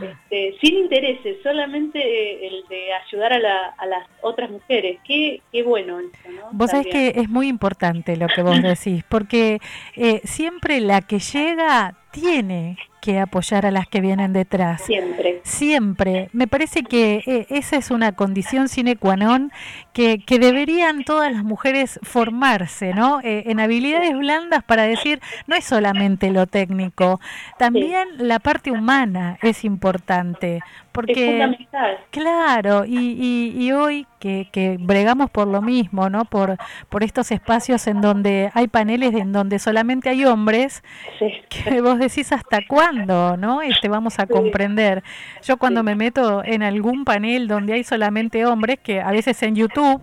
[0.00, 4.98] este, sin intereses, solamente el de ayudar a, la- a las otras mujeres.
[5.04, 6.48] Qué, qué bueno eso, ¿no?
[6.52, 9.60] Vos sabés que es muy importante lo que vos decís, porque
[9.96, 14.82] eh, siempre la que llega tiene que apoyar a las que vienen detrás.
[14.82, 15.40] Siempre.
[15.42, 16.28] Siempre.
[16.32, 19.50] Me parece que eh, esa es una condición sine qua non
[19.92, 23.20] que, que deberían todas las mujeres formarse, ¿no?
[23.24, 27.18] Eh, en habilidades blandas para decir, no es solamente lo técnico,
[27.58, 30.60] también la parte humana es importante.
[30.92, 31.96] Es Porque fundamental.
[32.10, 36.26] Claro, y, y, y hoy que, que bregamos por lo mismo, ¿no?
[36.26, 36.58] Por,
[36.90, 40.82] por estos espacios en donde hay paneles en donde solamente hay hombres,
[41.18, 41.32] Sí.
[41.48, 43.62] que vos decís hasta cuándo, ¿no?
[43.62, 45.02] Este vamos a comprender.
[45.42, 49.56] Yo cuando me meto en algún panel donde hay solamente hombres, que a veces en
[49.56, 50.02] YouTube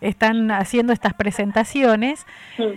[0.00, 2.26] están haciendo estas presentaciones,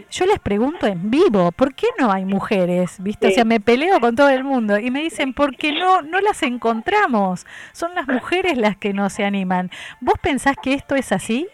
[0.09, 3.01] yo les pregunto en vivo, ¿por qué no hay mujeres?
[3.01, 3.27] ¿Viste?
[3.27, 6.43] O sea, me peleo con todo el mundo y me dicen, porque no no las
[6.43, 7.45] encontramos.
[7.71, 9.71] Son las mujeres las que no se animan.
[9.99, 11.47] ¿Vos pensás que esto es así?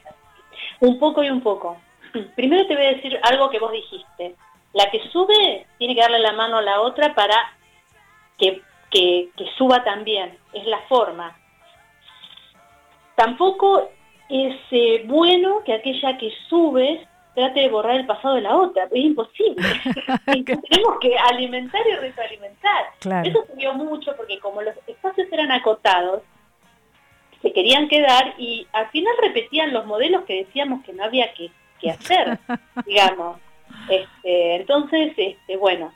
[0.79, 1.77] Un poco y un poco.
[2.35, 4.35] Primero te voy a decir algo que vos dijiste.
[4.73, 7.35] La que sube tiene que darle la mano a la otra para
[8.37, 8.61] que,
[8.91, 10.37] que, que suba también.
[10.53, 11.35] Es la forma.
[13.15, 13.89] Tampoco
[14.29, 18.85] es eh, bueno que aquella que sube trate de borrar el pasado de la otra.
[18.85, 19.63] Es imposible.
[20.25, 22.85] Tenemos que alimentar y retroalimentar.
[22.99, 23.29] Claro.
[23.29, 26.21] Eso se vio mucho porque como los espacios eran acotados,
[27.41, 31.49] se querían quedar y al final repetían los modelos que decíamos que no había que,
[31.79, 32.37] que hacer,
[32.85, 33.37] digamos.
[33.89, 35.93] Este, entonces, este, bueno,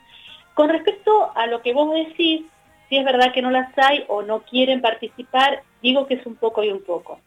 [0.53, 2.43] con respecto a lo que vos decís,
[2.87, 6.35] si es verdad que no las hay o no quieren participar, digo que es un
[6.35, 7.19] poco y un poco.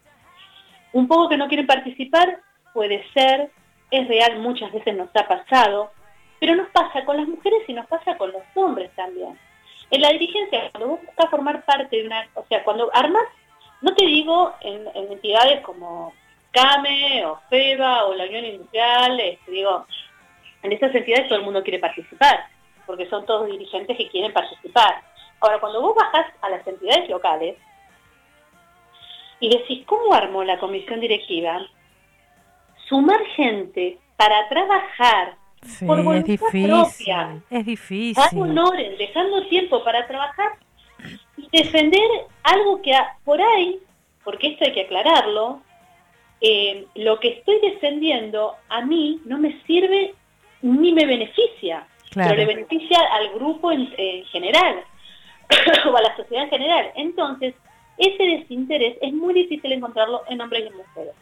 [0.93, 2.41] Un poco que no quieren participar
[2.73, 3.51] puede ser,
[3.91, 5.91] es real, muchas veces nos ha pasado,
[6.39, 9.37] pero nos pasa con las mujeres y nos pasa con los hombres también.
[9.89, 13.23] En la dirigencia, cuando vos buscas formar parte de una, o sea, cuando armas,
[13.81, 16.13] no te digo en, en entidades como
[16.51, 19.85] CAME o FEBA o la Unión Industrial, este, digo,
[20.63, 22.45] en estas entidades todo el mundo quiere participar,
[22.85, 25.01] porque son todos dirigentes que quieren participar.
[25.39, 27.55] Ahora, cuando vos bajás a las entidades locales
[29.39, 31.61] y decís, ¿cómo armó la comisión directiva?
[32.87, 36.67] Sumar gente para trabajar Sí, Por es voluntad difícil.
[36.69, 37.41] propia.
[37.49, 38.39] Es dar difícil.
[38.41, 40.51] honores, dejando tiempo para trabajar
[41.35, 42.07] y defender
[42.43, 42.93] algo que
[43.25, 43.79] por ahí,
[44.23, 45.61] porque esto hay que aclararlo,
[46.41, 50.13] eh, lo que estoy defendiendo a mí no me sirve
[50.61, 52.29] ni me beneficia, Claro.
[52.35, 54.83] pero le beneficia al grupo en, en general
[55.91, 56.91] o a la sociedad en general.
[56.95, 57.55] Entonces,
[57.97, 61.13] ese desinterés es muy difícil encontrarlo en hombres y en mujeres.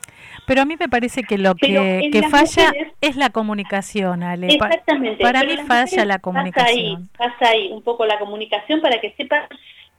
[0.46, 4.48] Pero a mí me parece que lo que, que falla mujeres- es la comunicación, Ale.
[4.48, 5.22] Exactamente.
[5.24, 7.10] para mí falla la comunicación.
[7.18, 9.44] Pasa ahí, pasa ahí un poco la comunicación para que sepan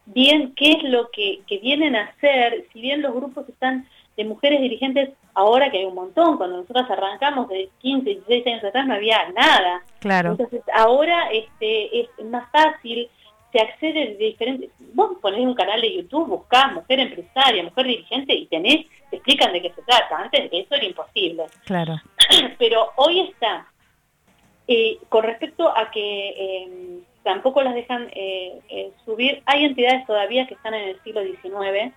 [0.06, 4.24] bien qué es lo que, que vienen a hacer, si bien los grupos están de
[4.24, 8.86] mujeres dirigentes, ahora que hay un montón, cuando nosotros arrancamos de 15, 16 años atrás
[8.86, 9.82] no había nada.
[9.98, 10.30] Claro.
[10.32, 13.08] Entonces ahora este es más fácil,
[13.56, 14.70] se accede de diferentes...
[14.92, 19.52] Vos ponés un canal de YouTube, buscás mujer empresaria, mujer dirigente y tenés, te explican
[19.52, 20.18] de qué se trata.
[20.18, 21.96] Antes de eso era imposible Claro.
[22.58, 23.66] pero hoy está.
[24.68, 30.46] Eh, con respecto a que eh, tampoco las dejan eh, eh, subir, hay entidades todavía
[30.46, 31.94] que están en el siglo XIX.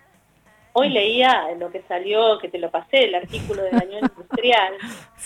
[0.73, 4.73] Hoy leía lo que salió, que te lo pasé, el artículo de la Unión Industrial,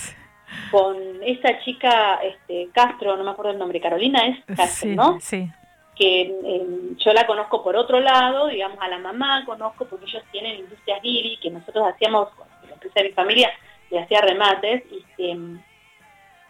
[0.72, 5.20] con esa chica este, Castro, no me acuerdo el nombre, Carolina es Castro, Sí, ¿no?
[5.20, 5.48] sí.
[5.96, 6.68] Que eh,
[6.98, 11.02] yo la conozco por otro lado, digamos, a la mamá conozco porque ellos tienen Industrias
[11.02, 12.30] Giri, que nosotros hacíamos,
[12.68, 13.52] la empresa de mi familia
[13.92, 15.58] le hacía remates, y, eh,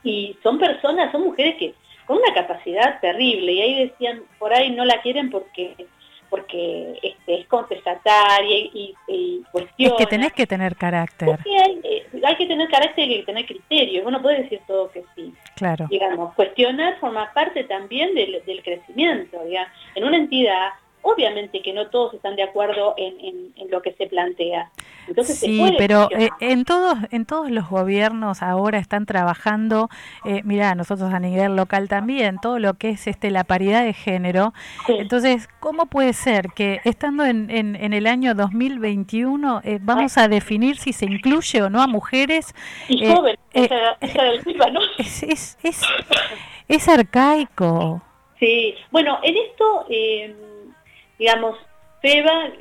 [0.04, 1.76] y son personas, son mujeres que
[2.06, 5.76] con una capacidad terrible, y ahí decían, por ahí no la quieren porque
[6.34, 9.96] porque este, es contestataria y, y, y Es cuestiona.
[9.98, 11.30] que tenés que tener carácter.
[11.46, 15.32] Hay, eh, hay que tener carácter y tener criterios, uno puede decir todo que sí
[15.56, 15.86] Claro.
[15.92, 19.44] digamos, cuestionar forma parte también del, del crecimiento.
[19.44, 19.72] digamos.
[19.94, 20.70] En una entidad
[21.04, 24.72] obviamente que no todos están de acuerdo en, en- en lo que se plantea.
[25.08, 29.90] Entonces se Sí, puede pero eh, en todos en todos los gobiernos ahora están trabajando,
[30.26, 33.94] eh, mira, nosotros a nivel local también, todo lo que es este la paridad de
[33.94, 34.54] género.
[34.88, 34.96] Sí.
[34.98, 40.28] Entonces, ¿cómo puede ser que estando en, en, en el año 2021 eh, vamos a
[40.30, 42.56] definir si se incluye o no a mujeres?
[42.88, 44.80] y eh, joven, eh, esa, esa del FIFA, ¿no?
[44.98, 45.82] Es, es, es,
[46.68, 48.02] es arcaico.
[48.40, 50.36] Sí, bueno, en esto, eh,
[51.24, 51.58] digamos,
[52.02, 52.52] FEBA,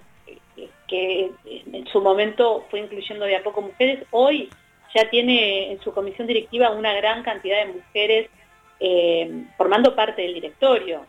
[0.87, 4.51] que en su momento fue incluyendo de a poco mujeres, hoy
[4.95, 8.31] ya tiene en su comisión directiva una gran cantidad de mujeres
[8.79, 11.05] eh, formando parte del directorio.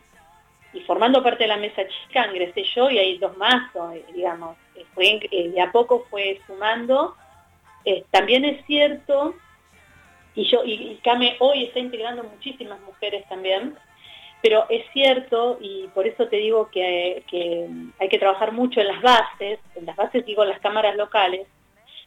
[0.72, 4.56] Y formando parte de la mesa chica ingresé yo y hay dos más, eh, digamos,
[4.92, 7.14] fue, eh, de a poco fue sumando.
[8.10, 9.36] También es cierto,
[10.34, 13.76] y yo y Came hoy está integrando muchísimas mujeres también,
[14.44, 17.66] pero es cierto, y por eso te digo que, que
[17.98, 21.48] hay que trabajar mucho en las bases, en las bases digo en las cámaras locales,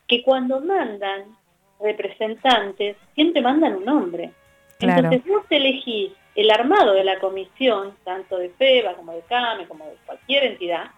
[0.07, 1.35] que cuando mandan
[1.79, 4.33] representantes, siempre mandan un hombre.
[4.77, 4.99] Claro.
[4.99, 9.85] Entonces vos elegís el armado de la comisión, tanto de FEBA como de CAME, como
[9.85, 10.91] de cualquier entidad,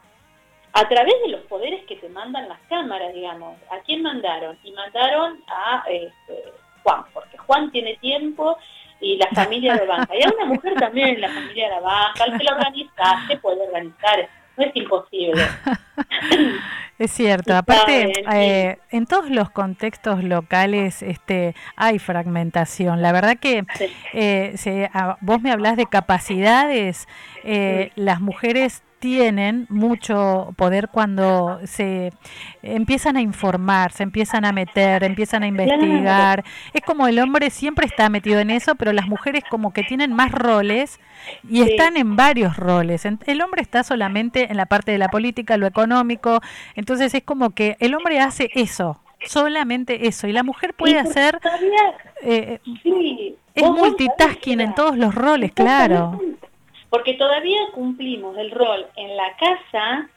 [0.74, 3.58] a través de los poderes que te mandan las cámaras, digamos.
[3.72, 4.60] ¿A quién mandaron?
[4.66, 6.52] Y mandaron a este,
[6.84, 8.58] Juan, porque Juan tiene tiempo
[9.02, 10.14] y la familia lo banca.
[10.16, 13.62] Y a una mujer también la familia la banca, al que la organiza, se puede
[13.68, 14.28] organizar,
[14.58, 15.42] no es imposible.
[17.00, 23.02] Es cierto, aparte eh, en todos los contextos locales este, hay fragmentación.
[23.02, 23.64] La verdad que
[24.12, 27.08] eh, se- a- vos me hablás de capacidades,
[27.46, 32.12] eh, las mujeres tienen mucho poder cuando se
[32.62, 36.44] empiezan a informar, se empiezan a meter, empiezan a investigar.
[36.74, 40.14] Es como el hombre siempre está metido en eso, pero las mujeres como que tienen
[40.14, 41.00] más roles
[41.50, 43.06] y están en varios roles.
[43.06, 46.42] El hombre está solamente en la parte de la política, lo económico,
[46.76, 51.40] entonces es como que el hombre hace eso, solamente eso, y la mujer puede hacer,
[51.40, 56.20] todavía, eh, sí, es multitasking en todos los roles, claro.
[56.90, 60.10] Porque todavía cumplimos el rol en la casa,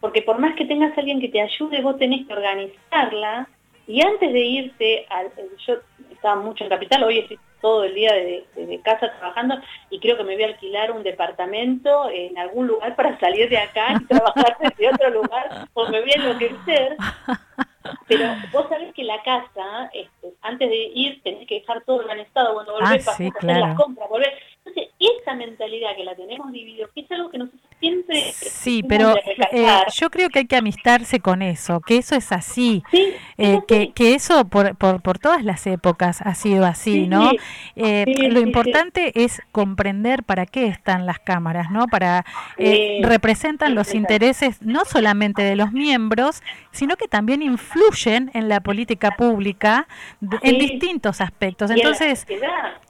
[0.00, 3.48] porque por más que tengas a alguien que te ayude, vos tenés que organizarla.
[3.86, 5.74] Y antes de irte, al, eh, yo
[6.10, 9.56] estaba mucho en Capital, hoy estoy todo el día de- de casa trabajando
[9.90, 13.58] y creo que me voy a alquilar un departamento en algún lugar para salir de
[13.58, 16.96] acá y trabajar desde otro lugar, o me voy a enloquecer.
[18.08, 22.54] Pero vos sabés que la casa, este, antes de ir, tenés que dejar todo organizado,
[22.54, 23.60] cuando volvés, Ah, pasás sí, hacer claro.
[23.66, 24.28] las compras, volvés.
[24.64, 28.20] Entonces, esa mentalidad que la tenemos dividido, que es algo que nosotros siempre...
[28.32, 29.14] Sí, pero
[29.52, 32.82] eh, yo creo que hay que amistarse con eso, que eso es así.
[32.90, 37.06] Sí, Eh, que, que eso por, por, por todas las épocas ha sido así, Sí,
[37.06, 37.30] ¿no?
[37.76, 41.86] Eh, lo importante es comprender para qué están las cámaras, ¿no?
[41.86, 42.24] Para
[42.56, 47.75] eh, representan los intereses no solamente de los miembros, sino que también influyen
[48.34, 49.86] en la política pública
[50.20, 51.70] de- en distintos aspectos.
[51.70, 52.26] Entonces,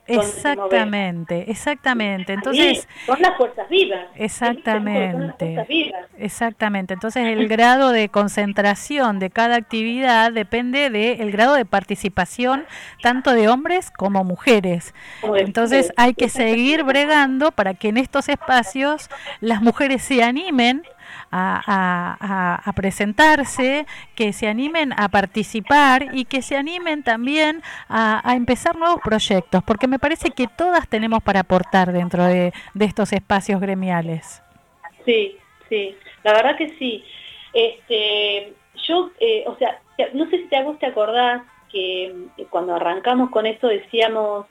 [0.07, 2.33] exactamente, exactamente.
[2.33, 4.07] Entonces, son las fuerzas vivas.
[4.15, 5.57] Exactamente.
[6.19, 12.65] Exactamente, entonces el grado de concentración de cada actividad depende del grado de participación
[13.03, 14.95] tanto de hombres como mujeres.
[15.23, 19.09] De Entonces hay que seguir bregando para que en estos espacios
[19.41, 20.83] las mujeres se animen
[21.31, 28.77] a, a- presentarse, que se animen a participar y que se animen también a, empezar
[28.77, 34.43] nuevos proyectos, porque me parece que todas tenemos para aportar dentro de, estos espacios gremiales.
[35.05, 35.37] Sí,
[35.69, 37.05] sí, la verdad que sí.
[37.53, 38.53] Este,
[38.87, 39.81] yo, eh, o sea,
[40.13, 42.07] no sé si te, vos te acordás que
[42.37, 44.47] eh, cuando arrancamos con esto decíamos,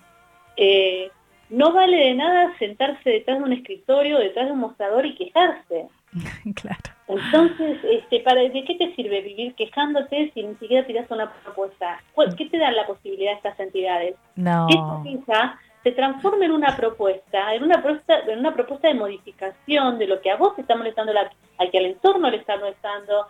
[0.58, 1.12] eh,
[1.50, 5.88] no vale de nada sentarse detrás de un escritorio, detrás de un mostrador y quejarse.
[6.56, 6.80] claro.
[7.08, 12.02] Entonces, este, ¿para de qué te sirve vivir quejándote si ni siquiera tiras una propuesta?
[12.14, 14.16] ¿Cuál- ¿Qué te dan la posibilidad de estas entidades?
[14.36, 14.68] No.
[14.68, 18.96] que esta queja se transforme en una propuesta, en una propuesta, en una propuesta de
[18.96, 22.38] modificación de lo que a vos te está molestando, la- al que al entorno le
[22.38, 23.28] está molestando,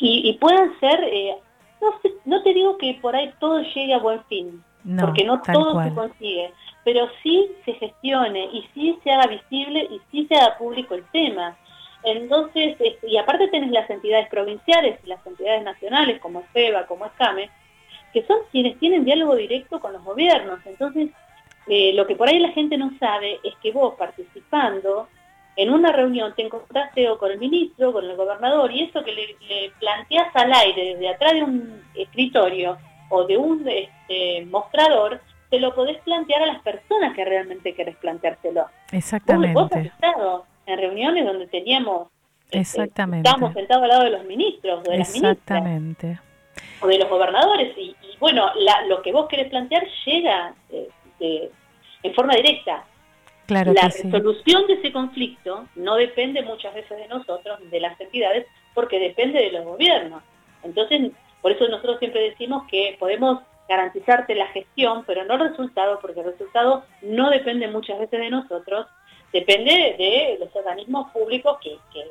[0.00, 1.36] y, y puedan ser, eh,
[1.80, 5.24] no, sé, no te digo que por ahí todo llegue a buen fin, No, porque
[5.24, 5.88] no todo cual.
[5.88, 6.52] se consigue,
[6.84, 11.04] pero sí se gestione y sí se haga visible y sí se haga público el
[11.12, 11.56] tema.
[12.04, 17.06] Entonces, este, y aparte tenés las entidades provinciales y las entidades nacionales como FEBA, como
[17.06, 17.50] ESCAME,
[18.12, 20.60] que son quienes tienen diálogo directo con los gobiernos.
[20.66, 21.10] Entonces,
[21.66, 25.08] eh, lo que por ahí la gente no sabe es que vos participando
[25.56, 29.12] en una reunión te encontraste o con el ministro, con el gobernador, y eso que
[29.12, 32.76] le, le planteás al aire desde atrás de un escritorio
[33.08, 37.96] o de un este, mostrador, te lo podés plantear a las personas que realmente querés
[37.96, 38.62] planteárselo.
[38.62, 39.80] Vos, vos Exactamente.
[39.80, 42.08] estado en reuniones donde teníamos,
[42.46, 43.28] este, Exactamente.
[43.28, 46.18] estábamos sentados al lado de los ministros, de las ministras Exactamente.
[46.80, 50.88] o de los gobernadores y, y bueno, la- lo que vos querés plantear llega eh,
[51.18, 51.50] de-
[52.02, 52.84] en forma directa.
[53.46, 54.04] Claro la sí.
[54.10, 59.38] resolución de ese conflicto no depende muchas veces de nosotros, de las entidades, porque depende
[59.40, 60.22] de los gobiernos.
[60.62, 61.10] Entonces,
[61.42, 66.20] por eso nosotros siempre decimos que podemos garantizarte la gestión, pero no el resultado, porque
[66.20, 68.86] el resultado no depende muchas veces de nosotros,
[69.34, 72.04] depende de los organismos públicos que, que,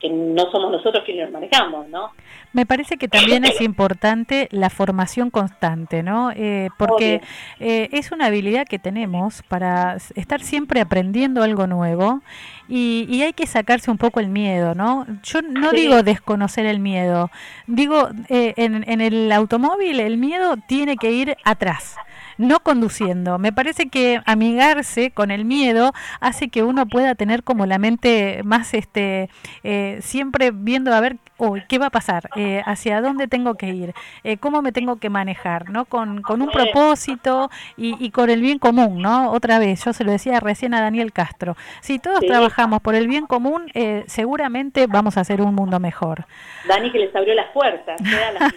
[0.00, 2.10] que no somos nosotros quienes los manejamos, ¿no?
[2.52, 6.32] Me parece que también es importante la formación constante, ¿no?
[6.34, 7.20] Eh, porque
[7.60, 12.22] eh, es una habilidad que tenemos para estar siempre aprendiendo algo nuevo
[12.68, 15.06] y, y hay que sacarse un poco el miedo, ¿no?
[15.22, 15.76] Yo no Sí.
[15.76, 17.30] digo desconocer el miedo,
[17.68, 21.94] digo, eh, en, en el automóvil el miedo tiene que ir atrás.
[22.40, 23.38] No conduciendo.
[23.38, 28.40] Me parece que amigarse con el miedo hace que uno pueda tener como la mente
[28.44, 29.28] más, este,
[29.62, 32.30] eh, siempre viendo a ver, uy, ¿qué va a pasar?
[32.36, 33.94] Eh, ¿Hacia dónde tengo que ir?
[34.24, 35.68] Eh, ¿Cómo me tengo que manejar?
[35.68, 35.84] ¿no?
[35.84, 39.30] Con, con un propósito y, y con el bien común, ¿no?
[39.32, 41.56] Otra vez, yo se lo decía recién a Daniel Castro.
[41.82, 42.26] Si todos Sí.
[42.26, 43.70] trabajamos por el bien común,
[44.06, 46.24] seguramente vamos a hacer un mundo mejor.
[46.66, 48.00] Dani que les abrió las puertas.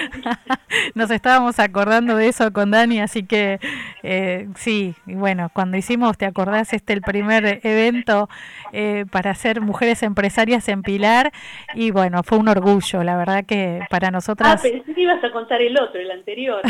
[0.94, 3.58] Nos estábamos acordando de eso con Dani, así que
[4.02, 6.72] eh, sí, y bueno, cuando hicimos, ¿te acordás?
[6.72, 8.28] Este el primer evento
[8.72, 11.32] eh, para ser mujeres empresarias en Pilar
[11.74, 14.60] y bueno, fue un orgullo, la verdad que para Ah, nosotras...
[14.62, 16.60] pensé que ibas a contar el otro, el anterior.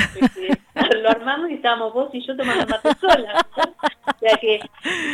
[1.03, 3.47] lo armamos y estábamos vos y yo tomando mate sola.
[4.07, 4.61] O sea que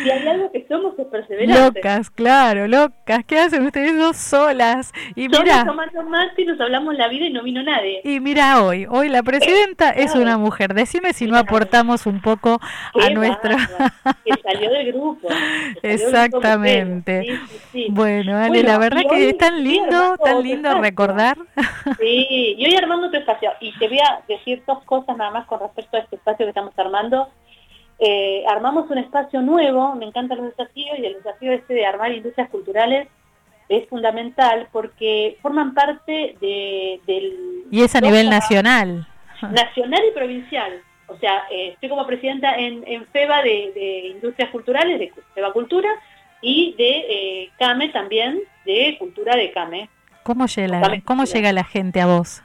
[0.02, 1.64] si hay algo que somos es perseverantes.
[1.76, 3.24] Locas, claro, locas.
[3.26, 4.92] ¿Qué hacen ustedes dos solas?
[5.14, 8.00] Y Somos mira, tomando mate y nos hablamos la vida y no vino nadie.
[8.04, 10.22] y mira hoy, hoy la presidenta es Claro.
[10.22, 10.74] una mujer.
[10.74, 13.56] Decime si no aportamos un poco a Qué bárbaro,
[14.24, 15.28] Que salió del grupo.
[15.28, 17.18] del Exactamente.
[17.20, 17.40] mujeres.
[17.48, 17.86] Sí, sí, sí.
[17.90, 20.82] Bueno, Ale, Bueno, la verdad que es tan lindo, tan lindo espacio.
[20.82, 21.36] recordar.
[22.00, 23.50] Sí, y hoy armando tu espacio.
[23.60, 26.50] Y te voy a decir dos cosas nada más con respecto a este espacio que
[26.50, 27.28] estamos armando.
[27.98, 32.12] Eh, armamos un espacio nuevo, me encantan los desafíos, y el desafío este de armar
[32.12, 33.08] industrias culturales
[33.68, 37.64] es fundamental porque forman parte de, del...
[37.70, 39.08] Y es a nivel nacional.
[39.42, 40.80] nacional y provincial.
[41.08, 45.52] O sea, eh, estoy como presidenta en, en FEBA de, de Industrias Culturales, de FEBA
[45.52, 45.88] Cultura,
[46.42, 49.88] y de eh, CAME también, de Cultura de CAME.
[50.22, 51.02] ¿Cómo llega, Dame.
[51.02, 52.42] ¿Cómo llega la gente a vos?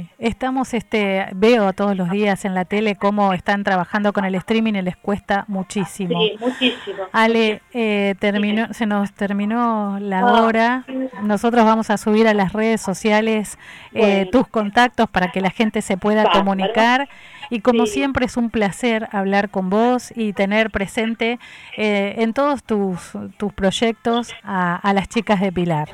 [0.07, 4.35] Sí, estamos, este, veo todos los días en la tele cómo están trabajando con el
[4.37, 6.19] streaming y les cuesta muchísimo.
[6.21, 7.05] Sí, muchísimo.
[7.13, 10.85] Ale, eh, terminó, se nos terminó la Ah, hora.
[11.23, 13.59] Nosotros vamos a subir a las redes sociales
[13.93, 17.09] eh, tus contactos para que la gente se pueda comunicar.
[17.51, 17.93] Y como Sí.
[17.95, 21.39] siempre es un placer hablar con vos y tener presente
[21.77, 25.89] eh, en todos tus, tus proyectos a, a las chicas de Pilar.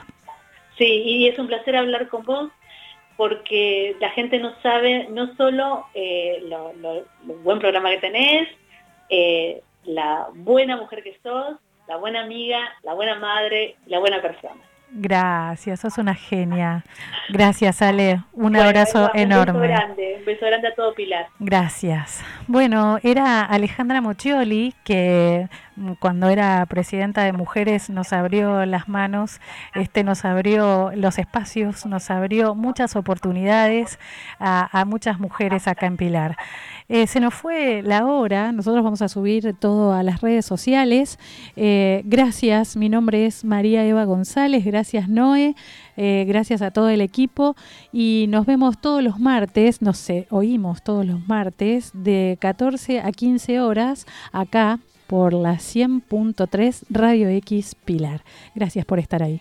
[0.79, 2.51] Sí, y es un placer hablar con vos
[3.17, 8.49] porque la gente no sabe no solo eh, lo, lo- lo buen programa que tenés,
[9.11, 14.61] eh, la buena mujer que sos, la buena amiga, la buena madre, la buena persona.
[14.93, 16.83] Gracias, sos una genia.
[17.29, 18.23] Gracias, Ale.
[18.33, 19.61] Un Bueno, abrazo Eva, Un enorme.
[19.69, 20.10] beso grande,
[20.69, 21.27] a todo Pilar.
[21.39, 22.23] Gracias.
[22.47, 25.49] Bueno, era Alejandra Mochioli que
[25.99, 29.41] cuando era presidenta de mujeres nos abrió las manos,
[29.75, 33.99] este nos abrió los espacios, nos abrió muchas oportunidades
[34.39, 36.37] a, muchas mujeres acá en Pilar.
[36.89, 41.19] Eh, se nos fue la hora, nosotros vamos a subir todo a las redes sociales.
[41.57, 45.55] Eh, gracias, mi nombre es María Eva González, gracias Noé,
[45.97, 47.57] eh, gracias a todo el equipo
[47.93, 53.13] y nos vemos todos los martes, no sé, oímos todos los martes de 14 a
[53.13, 54.81] 15 horas acá
[55.11, 58.23] por la 100.3 Radio X Pilar.
[58.55, 59.41] Gracias por estar ahí.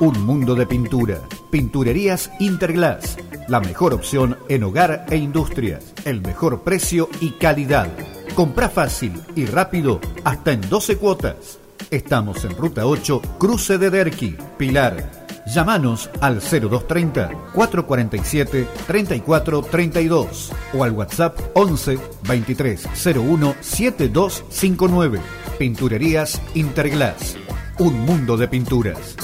[0.00, 1.20] Un mundo de pintura.
[1.48, 3.16] Pinturerías Interglass.
[3.46, 5.94] La mejor opción en hogar e industrias.
[6.04, 7.88] El mejor precio y calidad.
[8.34, 11.60] Comprá fácil y rápido hasta en 12 cuotas.
[11.92, 15.21] Estamos en Ruta 8, Cruce de Derqui, Pilar.
[15.46, 25.20] Llámanos al 0230 447 3432 o al WhatsApp 11 2301 7259.
[25.58, 27.36] Pinturerías Interglass.
[27.78, 29.16] Un mundo de pinturas.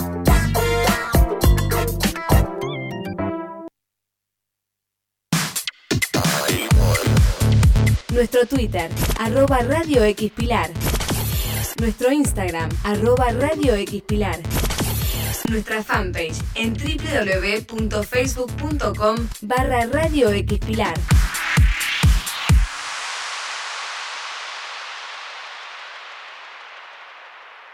[8.13, 8.91] Nuestro Twitter,
[9.21, 10.71] arroba Radio X Pilar.
[11.81, 14.41] Nuestro Instagram, arroba Radio X Pilar.
[15.49, 20.95] Nuestra fanpage en www.facebook.com barra Radio X Pilar.